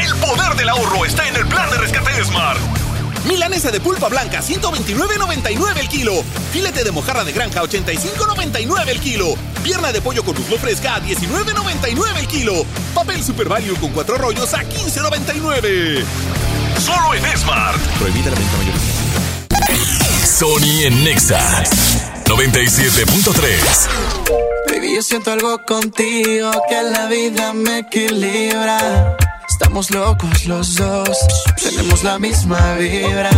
[0.00, 2.89] El poder del ahorro está en el plan de rescate Smart.
[3.26, 6.24] Milanesa de pulpa blanca 129.99 el kilo.
[6.52, 9.34] Filete de mojarra de granja 85.99 el kilo.
[9.62, 12.64] Pierna de pollo con muslo fresca a 19.99 el kilo.
[12.94, 16.04] Papel Super Value con cuatro rollos a 15.99.
[16.78, 17.80] Solo en Smart.
[17.98, 18.74] Prohibida la venta mayor.
[20.24, 21.64] Sony en Nexa
[22.24, 23.88] 97.3.
[24.68, 29.16] Baby, yo siento algo contigo que la vida me equilibra.
[29.62, 31.18] Estamos locos los dos,
[31.62, 33.30] tenemos la misma vibra.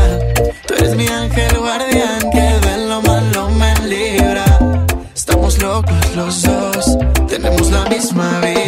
[0.68, 4.44] Tú eres mi ángel guardián que de lo malo me libra.
[5.12, 6.96] Estamos locos los dos,
[7.26, 8.61] tenemos la misma vibra.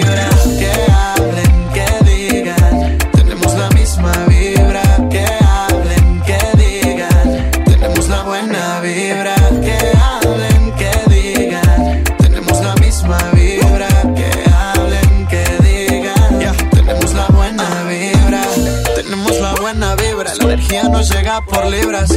[21.02, 22.10] Llega por libras.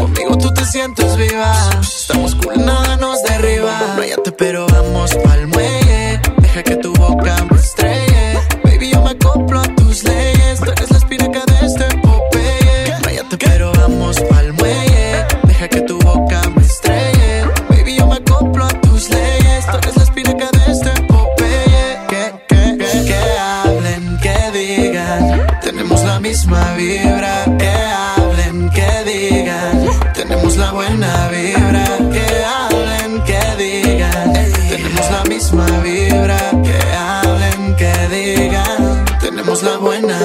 [0.00, 1.54] Conmigo tú te sientes viva.
[1.80, 3.94] Estamos cool, nada nos derriba.
[3.96, 5.33] Váyate, pero vamos pa'l
[39.60, 39.62] digan.
[39.62, 40.23] Tenemos la buena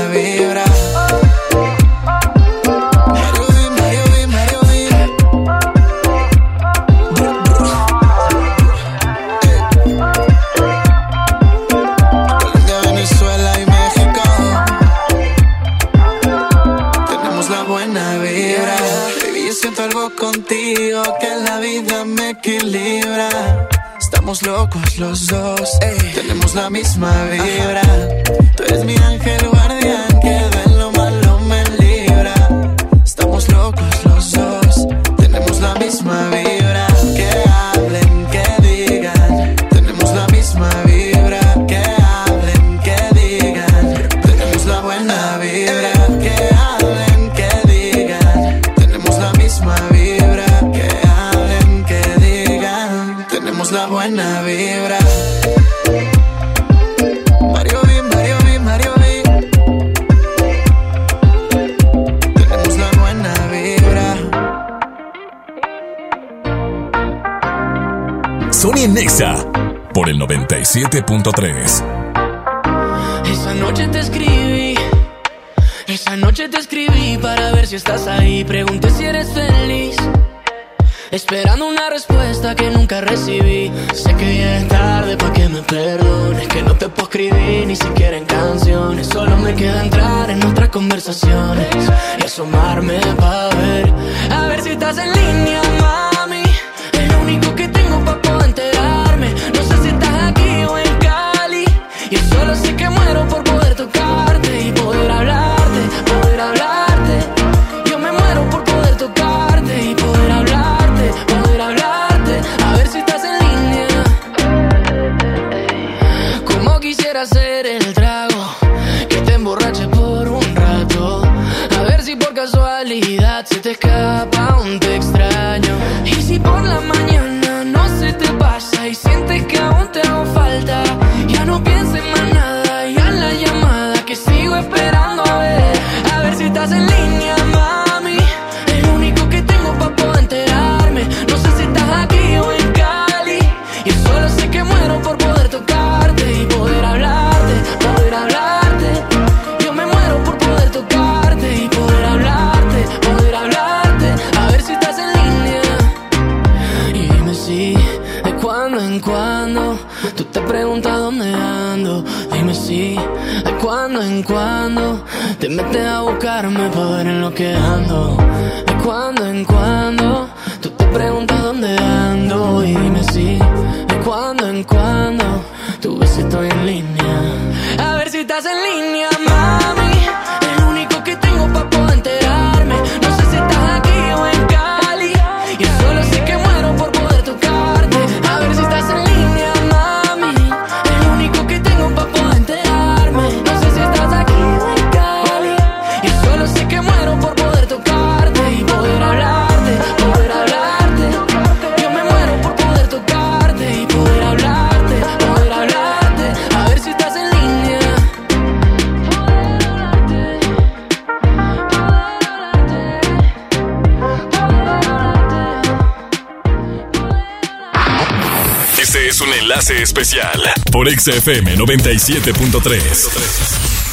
[221.00, 223.89] XFM 97.3.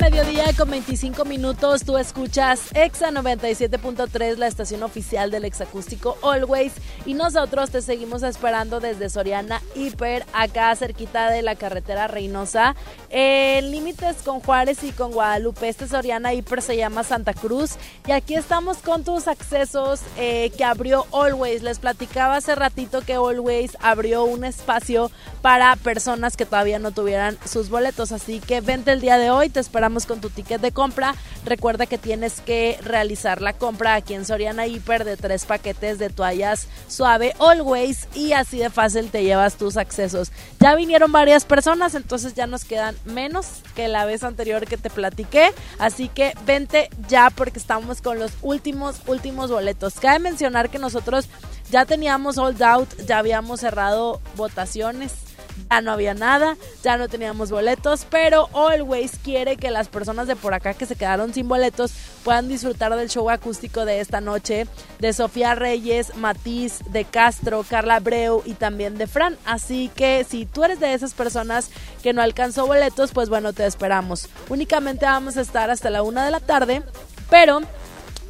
[0.00, 5.44] las 12 del mediodía con 25 minutos tú escuchas Exa 97.3, la estación oficial del
[5.44, 6.72] exacústico Always.
[7.06, 12.76] Y nosotros te seguimos esperando desde Soriana Hiper, acá cerquita de la carretera Reynosa.
[13.10, 17.76] En límites con Juárez y con Guadalupe, este Soriana Hiper se llama Santa Cruz.
[18.06, 21.62] Y aquí estamos con tus accesos eh, que abrió Always.
[21.62, 25.10] Les platicaba hace ratito que Always abrió un espacio
[25.42, 28.12] para personas que todavía no tuvieran sus boletos.
[28.12, 31.14] Así que vente el día de hoy, te esperamos con tu ticket de compra.
[31.44, 36.10] Recuerda que tienes que realizar la compra aquí en Soriana Hiper de tres paquetes de
[36.10, 40.30] toallas suave Always y así de fácil te llevas tus accesos.
[40.60, 44.90] Ya vinieron varias personas, entonces ya nos quedan menos que la vez anterior que te
[44.90, 45.52] platiqué.
[45.78, 49.94] Así que vente ya porque estamos con los últimos, últimos boletos.
[50.00, 51.28] Cabe mencionar que nosotros
[51.70, 55.27] ya teníamos sold out, ya habíamos cerrado votaciones
[55.70, 60.36] ya no había nada, ya no teníamos boletos, pero Always quiere que las personas de
[60.36, 61.92] por acá que se quedaron sin boletos
[62.24, 64.66] puedan disfrutar del show acústico de esta noche
[64.98, 69.36] de Sofía Reyes, Matiz, de Castro, Carla Breu y también de Fran.
[69.44, 71.70] Así que si tú eres de esas personas
[72.02, 74.28] que no alcanzó boletos, pues bueno, te esperamos.
[74.48, 76.82] Únicamente vamos a estar hasta la una de la tarde,
[77.30, 77.60] pero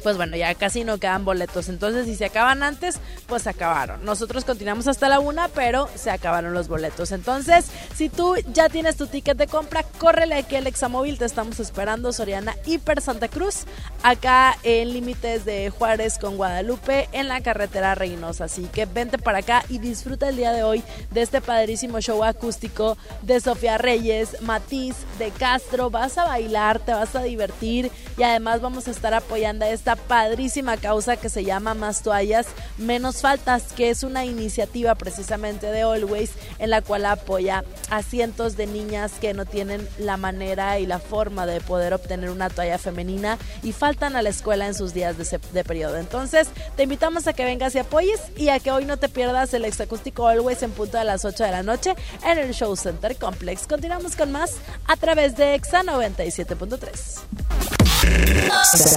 [0.03, 1.69] pues bueno, ya casi no quedan boletos.
[1.69, 4.03] Entonces, si se acaban antes, pues se acabaron.
[4.03, 7.11] Nosotros continuamos hasta la una, pero se acabaron los boletos.
[7.11, 7.65] Entonces,
[7.95, 11.17] si tú ya tienes tu ticket de compra, córrele aquí al Examóvil.
[11.17, 13.65] Te estamos esperando, Soriana Hiper Santa Cruz,
[14.03, 18.45] acá en límites de Juárez con Guadalupe, en la carretera Reynosa.
[18.45, 22.23] Así que vente para acá y disfruta el día de hoy de este padrísimo show
[22.23, 25.89] acústico de Sofía Reyes, Matiz, de Castro.
[25.89, 29.88] Vas a bailar, te vas a divertir y además vamos a estar apoyando a esta
[29.95, 32.47] padrísima causa que se llama Más Toallas,
[32.77, 38.57] Menos Faltas, que es una iniciativa precisamente de Always en la cual apoya a cientos
[38.57, 42.77] de niñas que no tienen la manera y la forma de poder obtener una toalla
[42.77, 45.97] femenina y faltan a la escuela en sus días de, de periodo.
[45.97, 49.53] Entonces, te invitamos a que vengas y apoyes y a que hoy no te pierdas
[49.53, 51.95] el exacústico Always en punto a las 8 de la noche
[52.25, 53.67] en el Show Center Complex.
[53.67, 54.55] Continuamos con más
[54.87, 57.79] a través de Exa 97.3.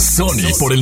[0.01, 0.82] Sony por el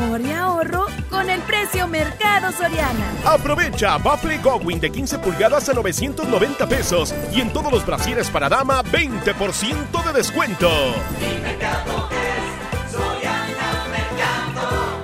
[0.00, 3.12] amor y ahorro con el precio Mercado Soriana.
[3.24, 8.48] Aprovecha Buffalo Gowin de 15 pulgadas a 990 pesos y en todos los brasieres para
[8.48, 10.68] dama 20% de descuento.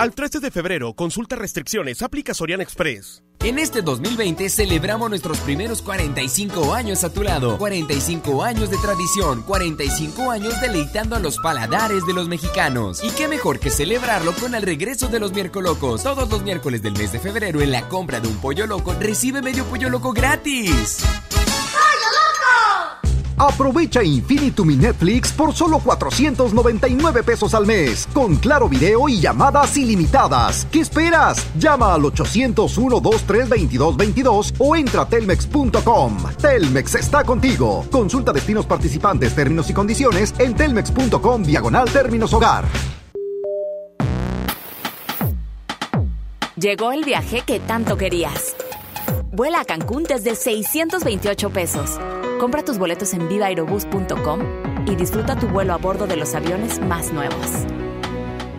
[0.03, 3.23] Al 13 de febrero, consulta restricciones, aplica Soriana Express.
[3.39, 7.57] En este 2020 celebramos nuestros primeros 45 años a tu lado.
[7.57, 13.01] 45 años de tradición, 45 años deleitando a los paladares de los mexicanos.
[13.05, 16.03] Y qué mejor que celebrarlo con el regreso de los Locos.
[16.03, 19.41] Todos los miércoles del mes de febrero en la compra de un pollo loco recibe
[19.41, 20.99] medio pollo loco gratis.
[23.39, 29.75] Aprovecha Infinitum y Netflix por solo 499 pesos al mes, con claro video y llamadas
[29.77, 30.67] ilimitadas.
[30.71, 31.47] ¿Qué esperas?
[31.59, 36.19] Llama al 801-232222 o entra a telmex.com.
[36.41, 37.85] Telmex está contigo.
[37.91, 42.65] Consulta destinos participantes, términos y condiciones en telmex.com diagonal términos hogar.
[46.57, 48.55] Llegó el viaje que tanto querías.
[49.33, 51.99] Vuela a Cancún desde 628 pesos.
[52.43, 54.41] Compra tus boletos en vivaaerobus.com
[54.89, 57.47] y disfruta tu vuelo a bordo de los aviones más nuevos.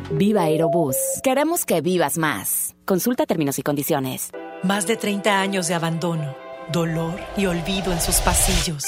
[0.09, 0.95] Viva Aerobús.
[1.21, 2.77] Queremos que vivas más.
[2.85, 4.31] Consulta términos y condiciones.
[4.63, 6.33] Más de 30 años de abandono,
[6.71, 8.85] dolor y olvido en sus pasillos.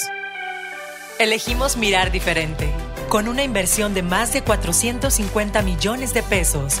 [1.18, 2.70] Elegimos mirar diferente.
[3.10, 6.80] Con una inversión de más de 450 millones de pesos,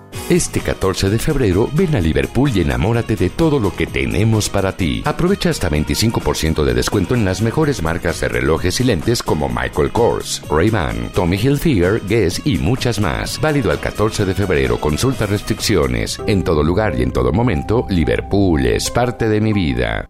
[0.29, 4.75] Este 14 de febrero ven a Liverpool y enamórate de todo lo que tenemos para
[4.77, 5.01] ti.
[5.05, 9.91] Aprovecha hasta 25% de descuento en las mejores marcas de relojes y lentes como Michael
[9.91, 13.39] Kors, Ray-Ban, Tommy Hilfiger, Guess y muchas más.
[13.41, 14.79] Válido al 14 de febrero.
[14.79, 16.19] Consulta restricciones.
[16.27, 20.09] En todo lugar y en todo momento, Liverpool es parte de mi vida.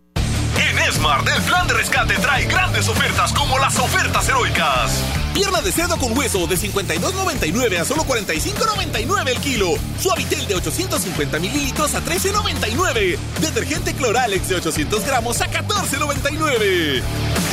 [0.55, 5.20] En Smart, el plan de rescate trae grandes ofertas como las ofertas heroicas.
[5.33, 9.73] Pierna de cerdo con hueso de 52.99 a solo 45.99 el kilo.
[9.99, 13.17] Suavitel de 850 mililitros a 13.99.
[13.39, 17.01] Detergente Cloralex de 800 gramos a 14.99.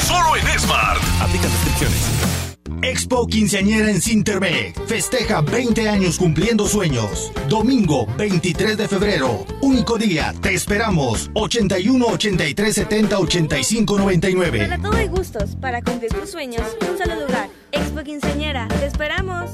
[0.06, 1.00] Solo en Smart.
[1.20, 2.47] Aplica restricciones.
[2.82, 4.78] Expo Quinceañera en Cintermec.
[4.86, 7.32] Festeja 20 años cumpliendo sueños.
[7.49, 9.47] Domingo 23 de febrero.
[9.61, 10.35] Único día.
[10.40, 11.31] Te esperamos.
[11.35, 14.59] 81 83 70 85 99.
[14.69, 15.57] Para todo hay gustos.
[15.57, 17.49] Para cumplir tus sueños, un solo lugar.
[17.73, 18.69] Expo Quinceañera.
[18.69, 19.51] Te esperamos.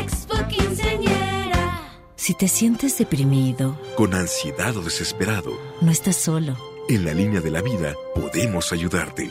[0.00, 1.82] Expo Quinceañera.
[2.16, 6.56] Si te sientes deprimido, Con ansiedad o desesperado, no estás solo.
[6.88, 9.30] en la línea de la vida podemos ayudarte.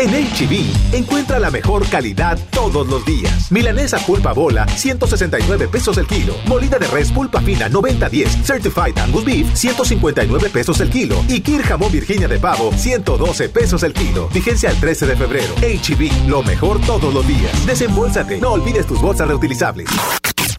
[0.00, 3.52] En HB, encuentra la mejor calidad todos los días.
[3.52, 6.34] Milanesa pulpa bola, 169 pesos el kilo.
[6.46, 8.42] Molida de res pulpa fina, 90-10.
[8.42, 11.22] Certified Angus Beef, 159 pesos el kilo.
[11.28, 14.30] Y Kir jamón Virginia de pavo, 112 pesos el kilo.
[14.32, 15.54] Vigencia al 13 de febrero.
[15.56, 17.66] HB, lo mejor todos los días.
[17.66, 19.90] Desembolsate, no olvides tus bolsas reutilizables.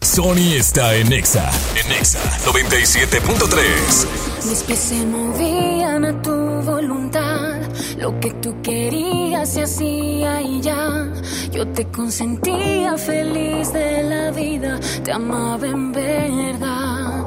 [0.02, 1.50] Sony está en Exa.
[1.74, 4.48] En Exa 97.3.
[4.48, 7.61] Mis pies se movían a tu voluntad.
[8.02, 11.06] Lo que tú querías se hacía y ya.
[11.52, 14.80] Yo te consentía feliz de la vida.
[15.04, 17.26] Te amaba en verdad.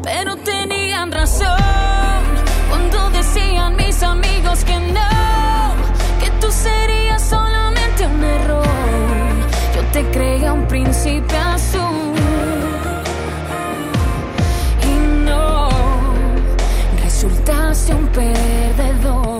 [0.00, 2.22] Pero tenían razón
[2.68, 5.74] cuando decían mis amigos que no.
[6.20, 8.66] Que tú serías solamente un error.
[9.74, 12.14] Yo te creía un príncipe azul.
[14.84, 15.68] Y no,
[17.02, 19.39] resultaste un perdedor.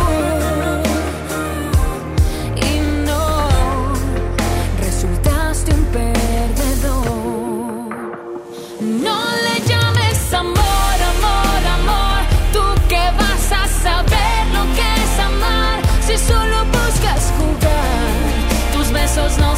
[19.13, 19.50] So it's not.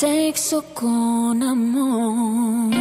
[0.00, 2.72] Sexo con amor.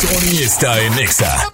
[0.00, 1.52] Sony está en Exa.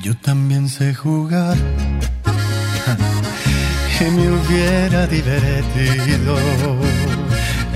[0.00, 1.56] Yo también sé jugar
[4.00, 6.38] y me hubiera divertido.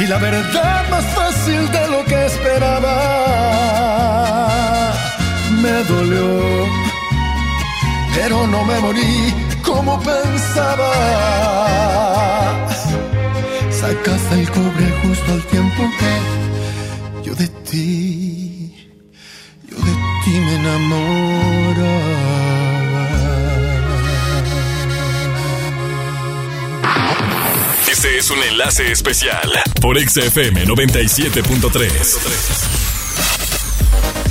[0.00, 2.94] Y la verdad más fácil de lo que esperaba.
[5.60, 6.66] Me dolió,
[8.14, 10.90] pero no me morí como pensabas.
[13.70, 16.12] Sacaste el cobre justo al tiempo que
[17.28, 18.74] yo de ti,
[19.68, 19.92] yo de
[20.24, 21.19] ti me enamoraba.
[28.02, 29.50] Este es un enlace especial
[29.82, 31.90] por XFM 97.3.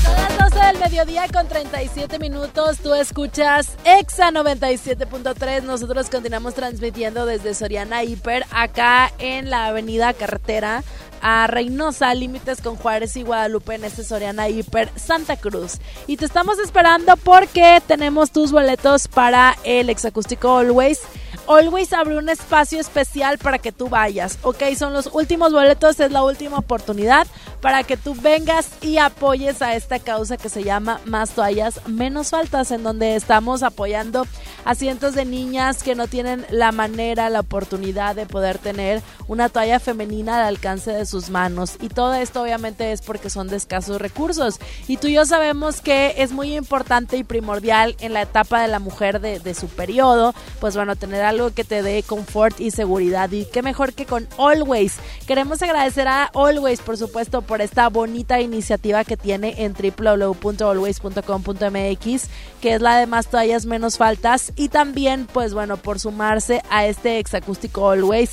[0.02, 2.80] Son las 12 del mediodía con 37 minutos.
[2.80, 5.62] Tú escuchas Exa 97.3.
[5.62, 10.84] Nosotros continuamos transmitiendo desde Soriana Hiper, acá en la avenida Carretera
[11.22, 15.78] a Reynosa, límites con Juárez y Guadalupe en este Soriana Hiper Santa Cruz.
[16.08, 21.02] Y te estamos esperando porque tenemos tus boletos para el exacústico Always.
[21.50, 24.62] Always abre un espacio especial para que tú vayas, ¿ok?
[24.78, 27.26] Son los últimos boletos, es la última oportunidad
[27.60, 32.30] para que tú vengas y apoyes a esta causa que se llama Más toallas, menos
[32.30, 34.28] faltas, en donde estamos apoyando
[34.64, 39.50] a cientos de niñas que no tienen la manera, la oportunidad de poder tener una
[39.50, 41.78] toalla femenina al alcance de sus manos.
[41.82, 44.60] Y todo esto obviamente es porque son de escasos recursos.
[44.88, 48.68] Y tú y yo sabemos que es muy importante y primordial en la etapa de
[48.68, 53.32] la mujer de, su periodo, pues bueno, tener algo que te dé confort y seguridad.
[53.32, 54.98] Y qué mejor que con Always.
[55.26, 62.28] Queremos agradecer a Always, por supuesto, por esta bonita iniciativa que tiene en www.always.com.mx,
[62.62, 64.52] que es la de más toallas menos faltas.
[64.56, 68.32] Y también, pues bueno, por sumarse a este exacústico Always,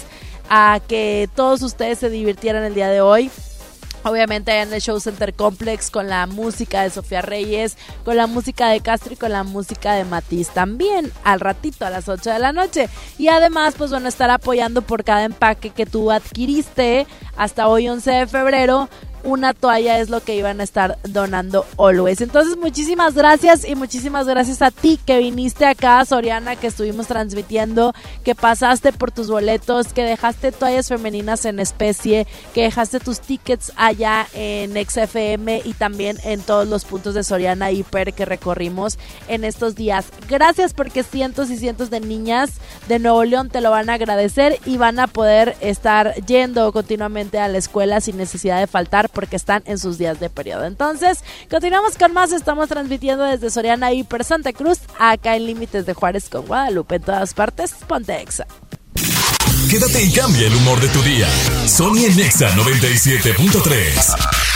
[0.50, 3.30] a que todos ustedes se divirtieran el día de hoy.
[4.06, 8.68] Obviamente en el Show Center Complex con la música de Sofía Reyes, con la música
[8.68, 12.38] de Castro y con la música de Matiz también al ratito a las 8 de
[12.38, 12.88] la noche.
[13.18, 17.04] Y además, pues bueno, estar apoyando por cada empaque que tú adquiriste
[17.36, 18.88] hasta hoy 11 de febrero
[19.26, 22.20] una toalla es lo que iban a estar donando Always.
[22.20, 27.92] Entonces, muchísimas gracias y muchísimas gracias a ti que viniste acá, Soriana, que estuvimos transmitiendo,
[28.24, 33.72] que pasaste por tus boletos, que dejaste toallas femeninas en especie, que dejaste tus tickets
[33.74, 38.96] allá en XFM y también en todos los puntos de Soriana Hiper que recorrimos
[39.26, 40.06] en estos días.
[40.28, 42.52] Gracias porque cientos y cientos de niñas
[42.86, 47.25] de Nuevo León te lo van a agradecer y van a poder estar yendo continuamente
[47.34, 50.64] a la escuela sin necesidad de faltar porque están en sus días de periodo.
[50.64, 52.32] Entonces, continuamos con más.
[52.32, 56.96] Estamos transmitiendo desde Soriana Hiper Santa Cruz, acá en Límites de Juárez con Guadalupe.
[56.96, 58.46] En todas partes, ponte exa.
[59.70, 61.28] Quédate y cambia el humor de tu día.
[61.66, 64.55] Sony en Nexa 97.3.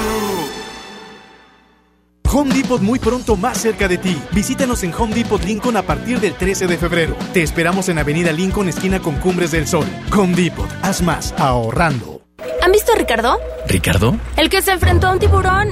[2.33, 4.17] Home Depot muy pronto más cerca de ti.
[4.31, 7.17] Visítanos en Home Depot Lincoln a partir del 13 de febrero.
[7.33, 9.85] Te esperamos en Avenida Lincoln, esquina con Cumbres del Sol.
[10.15, 12.21] Home Depot, haz más, ahorrando.
[12.61, 13.37] ¿Han visto a Ricardo?
[13.67, 14.15] ¿Ricardo?
[14.37, 15.69] El que se enfrentó a un tiburón.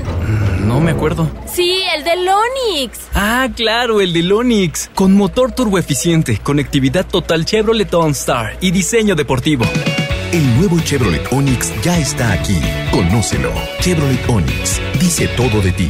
[0.67, 1.31] No me acuerdo.
[1.45, 2.99] Sí, el del Onix.
[3.13, 4.89] Ah, claro, el del Onix.
[4.93, 9.65] Con motor turboeficiente, conectividad total Chevrolet OnStar y diseño deportivo.
[10.33, 12.59] El nuevo Chevrolet Onix ya está aquí.
[12.91, 13.51] Conócelo.
[13.79, 14.81] Chevrolet Onix.
[14.99, 15.89] Dice todo de ti.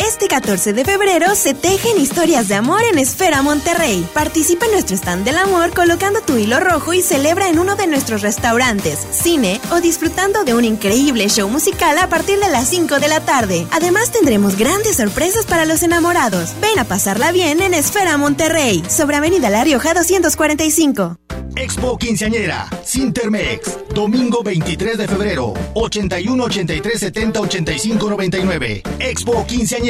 [0.00, 4.08] Este 14 de febrero se tejen historias de amor en Esfera Monterrey.
[4.14, 7.86] Participa en nuestro stand del amor colocando tu hilo rojo y celebra en uno de
[7.86, 12.98] nuestros restaurantes, cine o disfrutando de un increíble show musical a partir de las 5
[12.98, 13.66] de la tarde.
[13.72, 16.54] Además tendremos grandes sorpresas para los enamorados.
[16.62, 21.18] Ven a pasarla bien en Esfera Monterrey, sobre Avenida La Rioja 245.
[21.56, 28.82] Expo Quinceañera, Sintermex, domingo 23 de febrero, 81 83 70 85 99.
[29.00, 29.89] Expo Quinceañera.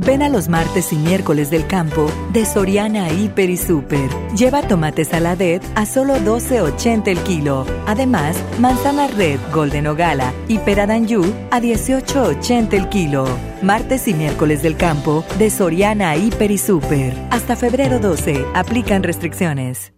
[0.00, 4.08] Ven a los martes y miércoles del campo de Soriana Hiper y Super.
[4.32, 7.66] Lleva tomate saladet a solo 12.80 el kilo.
[7.84, 13.26] Además, manzana red Golden Ogala y pera Danju a 18.80 el kilo.
[13.60, 17.12] Martes y miércoles del campo de Soriana Hiper y Super.
[17.30, 18.44] Hasta febrero 12.
[18.54, 19.97] Aplican restricciones.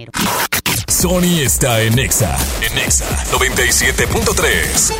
[0.87, 2.35] Sony está en Exa.
[2.61, 4.93] En Exa 97.3.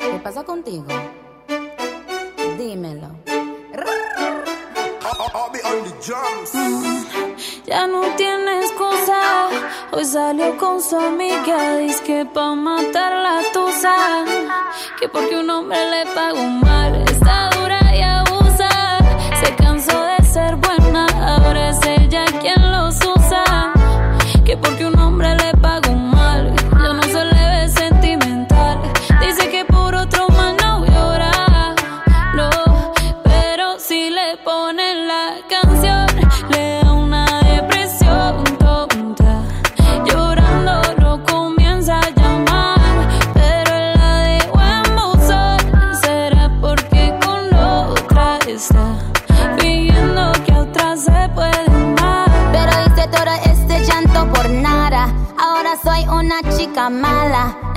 [0.00, 0.86] ¿Qué pasa contigo?
[2.58, 3.08] Dímelo.
[6.52, 7.04] Mm,
[7.66, 9.48] Ya no tiene excusa.
[9.92, 11.76] Hoy salió con su amiga.
[11.78, 14.24] Dice que pa' matar la tusa.
[15.00, 17.02] Que porque un hombre le pagó mal.
[17.08, 18.98] Está dura y abusa.
[19.42, 20.03] Se cansó de
[20.34, 21.06] ser buena.
[21.28, 23.72] Ahora es ella quien los usa.
[24.44, 24.93] Que porque un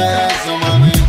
[0.00, 0.99] princesa, uma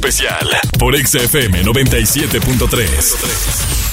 [0.00, 0.48] especial
[0.78, 3.90] por XFM 97.3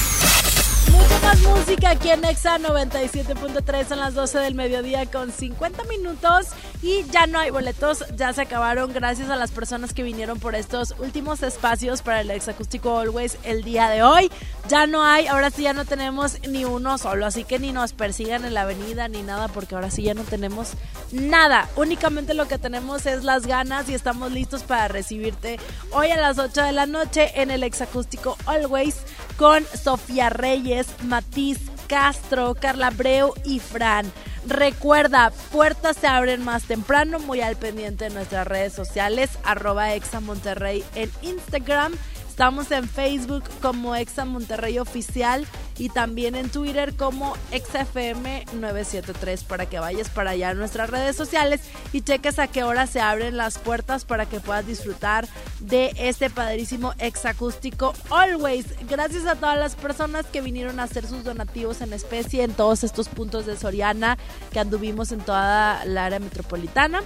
[1.28, 6.48] más música aquí en Exa 97.3 son las 12 del mediodía con 50 minutos
[6.82, 10.56] y ya no hay boletos, ya se acabaron gracias a las personas que vinieron por
[10.56, 14.32] estos últimos espacios para el Exacústico Always el día de hoy.
[14.70, 17.94] Ya no hay, ahora sí ya no tenemos ni uno solo, así que ni nos
[17.94, 20.74] persigan en la avenida ni nada porque ahora sí ya no tenemos
[21.12, 21.68] nada.
[21.76, 25.60] Únicamente lo que tenemos es las ganas y estamos listos para recibirte
[25.98, 28.98] hoy a las 8 de la noche en el Exacústico Always
[29.36, 31.58] con Sofía Reyes, Matiz
[31.88, 34.06] Castro, Carla Breu y Fran.
[34.46, 40.20] Recuerda, puertas se abren más temprano, muy al pendiente de nuestras redes sociales, arroba Exa
[40.20, 41.94] Monterrey en Instagram
[42.38, 45.48] Estamos en Facebook como Exa Monterrey Oficial
[45.78, 51.62] y también en Twitter como ExaFM973 para que vayas para allá a nuestras redes sociales
[51.94, 55.28] y cheques a qué hora se abren las puertas para que puedas disfrutar
[55.60, 58.66] de este padrísimo exacústico Always.
[58.88, 62.84] Gracias a todas las personas que vinieron a hacer sus donativos en especie en todos
[62.84, 64.18] estos puntos de Soriana
[64.52, 67.04] que anduvimos en toda la área metropolitana.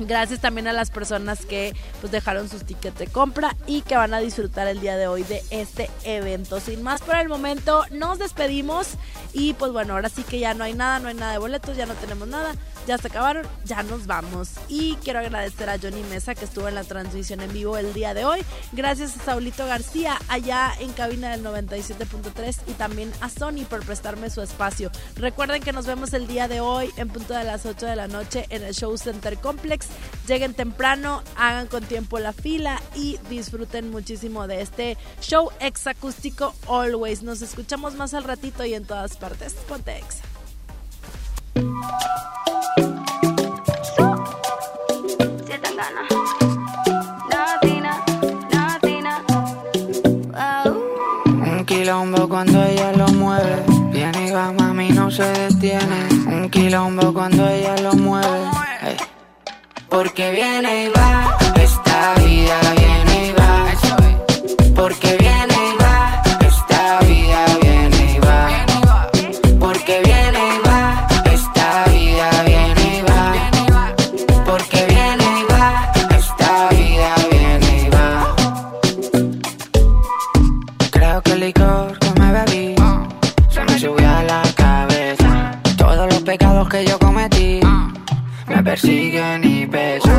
[0.00, 4.14] Gracias también a las personas que pues dejaron sus tickets de compra y que van
[4.14, 6.58] a disfrutar el día de hoy de este evento.
[6.58, 8.88] Sin más por el momento, nos despedimos
[9.34, 11.76] y pues bueno, ahora sí que ya no hay nada, no hay nada de boletos,
[11.76, 12.54] ya no tenemos nada
[12.86, 14.50] ya se acabaron, ya nos vamos.
[14.68, 18.14] Y quiero agradecer a Johnny Mesa que estuvo en la transmisión en vivo el día
[18.14, 18.42] de hoy.
[18.72, 24.30] Gracias a Saulito García allá en cabina del 97.3 y también a Sony por prestarme
[24.30, 24.90] su espacio.
[25.16, 28.08] Recuerden que nos vemos el día de hoy en punto de las 8 de la
[28.08, 29.86] noche en el Show Center Complex.
[30.26, 37.22] Lleguen temprano, hagan con tiempo la fila y disfruten muchísimo de este show exacústico Always.
[37.22, 39.54] Nos escuchamos más al ratito y en todas partes.
[39.68, 40.29] Ponte exa.
[41.60, 41.66] Un
[51.66, 53.62] quilombo cuando ella lo mueve.
[53.92, 56.08] Viene y va, mami, no se detiene.
[56.26, 58.48] Un quilombo cuando ella lo mueve.
[59.90, 63.66] Porque viene y va, esta vida viene y va.
[64.74, 65.49] Porque viene
[88.60, 90.09] me persiguen y pesan.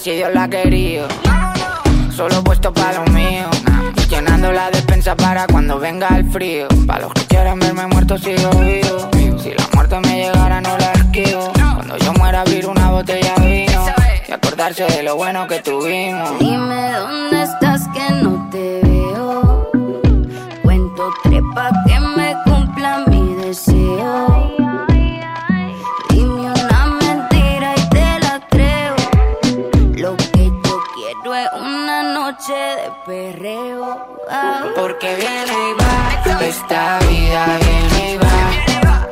[0.00, 1.08] Así Dios la querido.
[2.14, 3.50] Solo puesto para lo mío.
[4.08, 6.68] Llenando la despensa para cuando venga el frío.
[6.86, 9.10] Para los que quieran verme muerto sigo vivo.
[9.42, 11.52] Si la muerte me llegara no la esquivo.
[11.74, 13.86] Cuando yo muera abrir una botella de vino.
[14.28, 16.38] Y acordarse de lo bueno que tuvimos.
[16.38, 17.37] Dime dónde
[35.08, 36.44] Porque viene y va.
[36.44, 39.08] Esta vida viene y va.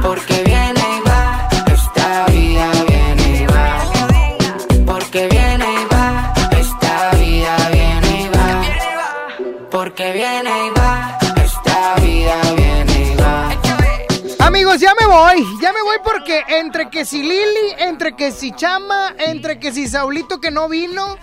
[0.00, 1.48] Porque viene y va.
[1.66, 4.84] Esta vida viene y va.
[4.86, 6.32] Porque viene y va.
[6.52, 9.68] Esta vida viene y va.
[9.72, 11.18] Porque viene y va.
[11.42, 14.46] Esta vida viene y va.
[14.46, 18.52] Amigos, ya me voy, ya me voy porque entre que si Lili, entre que si
[18.52, 21.18] Chama, entre que si Saulito que no vino.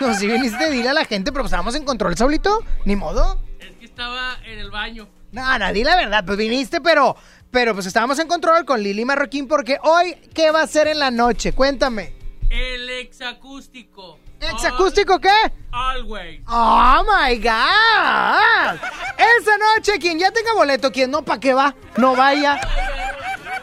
[0.00, 2.64] No, si viniste, dile a la gente, pero pues estábamos en control, Saulito.
[2.84, 3.40] Ni modo.
[3.80, 5.08] estaba en el baño.
[5.32, 7.16] No, no, di la verdad, pues viniste, pero,
[7.50, 10.98] pero pues estábamos en control con Lili Marroquín porque hoy, ¿qué va a ser en
[10.98, 11.52] la noche?
[11.52, 12.14] Cuéntame.
[12.48, 14.18] El exacústico.
[14.40, 15.34] ¿Exacústico qué?
[15.72, 16.40] Always.
[16.46, 18.78] Oh my God.
[19.18, 21.74] Esa noche, quien ya tenga boleto, quien no, ¿para qué va?
[21.96, 22.58] No vaya.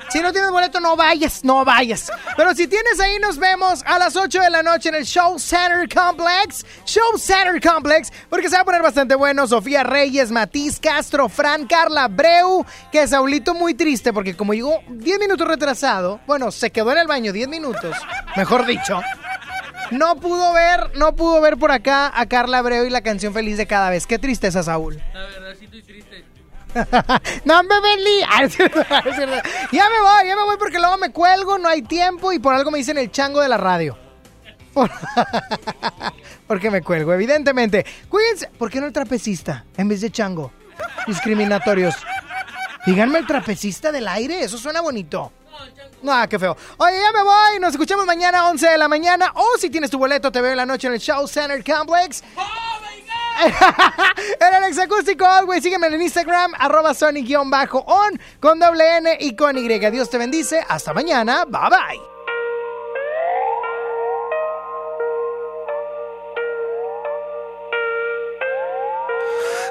[0.10, 2.11] Si no tienes boleto, no vayas, no vayas.
[2.38, 5.40] Pero si tienes ahí, nos vemos a las 8 de la noche en el Show
[5.40, 6.65] Center Complex.
[6.86, 9.48] Show Center Complex, porque se va a poner bastante bueno.
[9.48, 15.19] Sofía Reyes, Matiz Castro, Fran, Carla Breu, que Saulito muy triste, porque como llegó 10
[15.19, 17.95] minutos retrasado, bueno, se quedó en el baño 10 minutos,
[18.36, 19.02] mejor dicho.
[19.91, 23.57] No pudo ver, no pudo ver por acá a Carla Breu y la canción Feliz
[23.57, 24.07] de cada vez.
[24.07, 25.02] Qué tristeza, Saúl.
[25.14, 26.26] La verdad, sí estoy triste.
[27.45, 28.22] no me Benly.
[29.72, 32.53] Ya me voy, ya me voy porque luego me cuelgo, no hay tiempo y por
[32.53, 33.97] algo me dicen el chango de la radio.
[36.47, 37.85] porque me cuelgo, evidentemente.
[38.10, 38.49] Cuídense.
[38.57, 40.52] ¿Por qué no el trapecista en vez de chango?
[41.07, 41.95] Discriminatorios.
[42.85, 45.31] Díganme el trapecista del aire, eso suena bonito.
[46.03, 46.56] No, qué feo.
[46.77, 47.60] Oye, ya me voy.
[47.60, 49.31] Nos escuchamos mañana a 11 de la mañana.
[49.34, 52.22] O si tienes tu boleto, te veo en la noche en el Show Center Complex.
[53.44, 55.64] En el exacústico Always.
[55.64, 57.52] Sígueme en Instagram, arroba Sonic-on
[58.40, 59.68] con doble N y con Y.
[59.90, 60.64] Dios te bendice.
[60.68, 61.45] Hasta mañana.
[61.45, 62.02] Bye bye.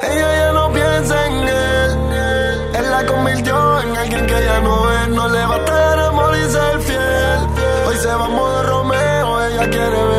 [0.03, 2.75] Ella ya no piensa en él.
[2.75, 5.09] Él la convirtió en alguien que ya no es.
[5.09, 7.39] No le va a tener amor y ser fiel.
[7.87, 9.45] Hoy se va a modo Romeo.
[9.47, 10.14] Ella quiere beber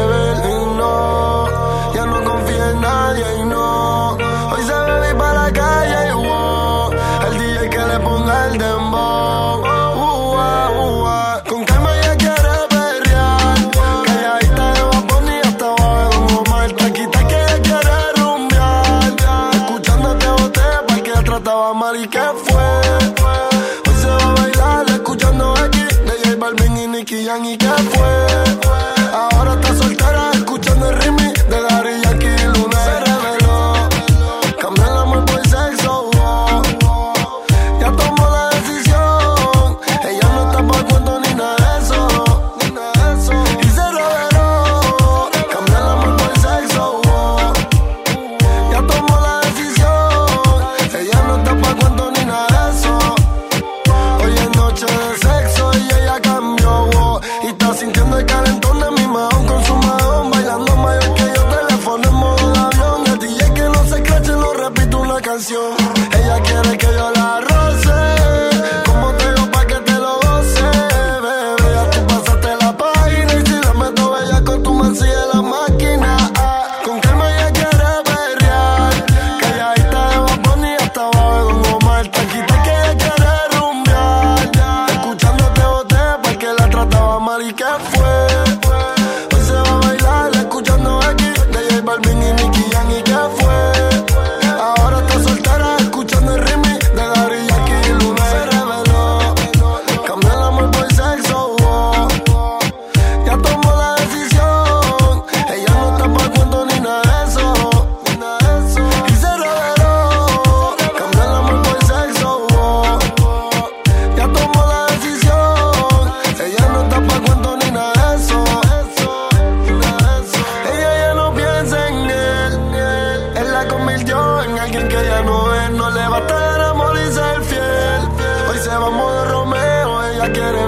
[130.26, 130.34] Romeo.
[130.34, 130.65] Ella quiere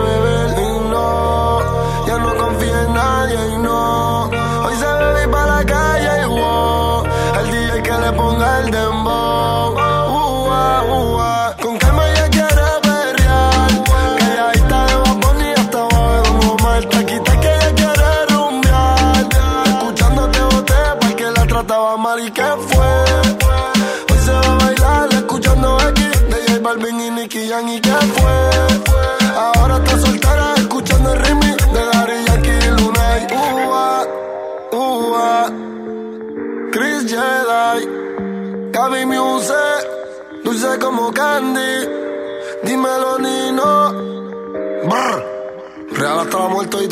[46.63, 46.89] Y.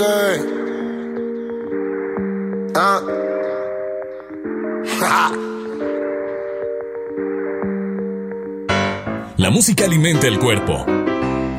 [2.76, 3.02] Ah.
[5.00, 5.32] Ja.
[9.38, 10.86] La música alimenta el cuerpo,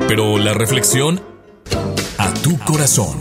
[0.07, 1.21] pero la reflexión
[2.17, 3.17] a tu corazón.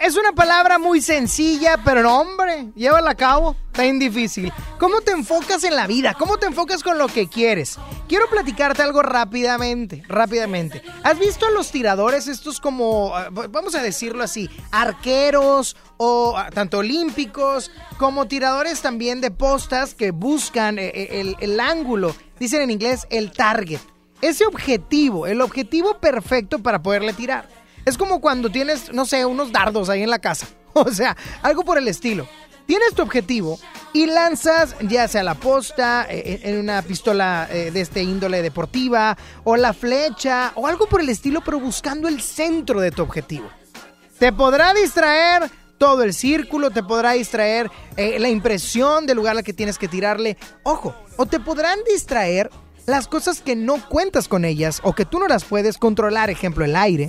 [0.00, 4.50] Es una palabra muy sencilla, pero no, hombre, llévala a cabo, está bien difícil.
[4.78, 6.14] ¿Cómo te enfocas en la vida?
[6.14, 7.78] ¿Cómo te enfocas con lo que quieres?
[8.08, 10.82] Quiero platicarte algo rápidamente, rápidamente.
[11.02, 16.48] ¿Has visto a los tiradores estos como, ah, vamos a decirlo así, arqueros o ah,
[16.50, 22.70] tanto olímpicos como tiradores también de postas que buscan eh, eh, el ángulo, dicen en
[22.70, 23.80] inglés el target?
[24.22, 27.58] Ese objetivo, el objetivo perfecto para poderle tirar.
[27.88, 30.46] Es como cuando tienes, no sé, unos dardos ahí en la casa.
[30.74, 32.28] O sea, algo por el estilo.
[32.66, 33.58] Tienes tu objetivo
[33.94, 38.42] y lanzas ya sea la posta, eh, eh, en una pistola eh, de este índole
[38.42, 43.02] deportiva, o la flecha, o algo por el estilo, pero buscando el centro de tu
[43.02, 43.48] objetivo.
[44.18, 49.54] Te podrá distraer todo el círculo, te podrá distraer la impresión del lugar al que
[49.54, 50.36] tienes que tirarle.
[50.62, 52.50] Ojo, o te podrán distraer
[52.86, 56.64] las cosas que no cuentas con ellas o que tú no las puedes controlar, ejemplo,
[56.64, 57.08] el aire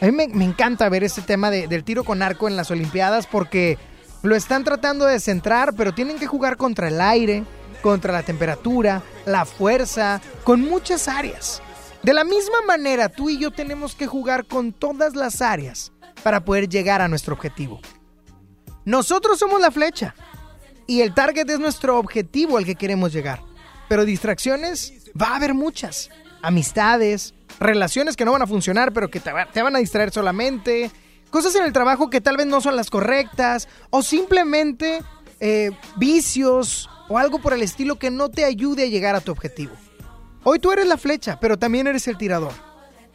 [0.00, 3.78] a mí me, encanta ver este tema del tiro con arco en las Olimpiadas porque
[4.22, 7.44] lo están tratando de centrar, pero tienen que jugar contra el aire,
[7.82, 11.62] contra la temperatura, la fuerza, con muchas áreas.
[12.02, 16.44] De la misma manera, tú y yo tenemos que jugar con todas las áreas para
[16.44, 17.80] poder llegar a nuestro objetivo.
[18.86, 20.14] Nosotros somos la flecha
[20.86, 23.42] y el target es nuestro objetivo al que queremos llegar.
[23.88, 26.10] Pero distracciones va a haber muchas.
[26.42, 30.90] Amistades, relaciones que no van a funcionar, pero que te, van a distraer solamente,
[31.30, 35.02] cosas en el trabajo que tal vez no son las correctas, o simplemente
[35.38, 39.30] eh, vicios o algo por el estilo que no te ayude a llegar a tu
[39.30, 39.72] objetivo.
[40.42, 42.52] Hoy tú eres la flecha, pero también eres el tirador.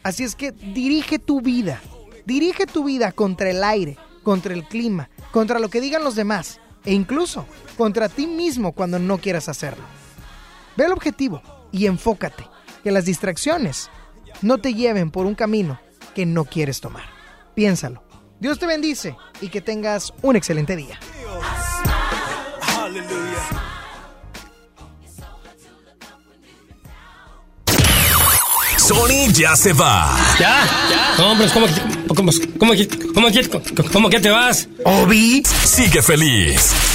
[0.04, 1.82] Así es que dirige tu vida,
[2.26, 6.60] dirige tu vida contra el aire, contra el clima, contra lo que digan los demás,
[6.84, 7.48] e incluso
[7.78, 9.84] contra ti mismo cuando no quieras hacerlo.
[10.78, 11.42] Ve el objetivo
[11.72, 12.46] y enfócate,
[12.84, 13.90] que las distracciones
[14.42, 15.80] no te lleven por un camino
[16.14, 17.04] que no quieres tomar.
[17.56, 18.04] Piénsalo.
[18.40, 21.00] Dios te bendice y que tengas un excelente día.
[28.78, 30.16] Sony ya se va.
[30.40, 30.64] ¿Ya?
[30.90, 31.16] ¿Ya?
[31.18, 31.66] No, hombre, ¿cómo,
[32.08, 32.74] cómo, cómo,
[33.14, 33.28] cómo,
[33.92, 34.68] cómo que te vas?
[34.84, 36.95] Obi, sigue feliz.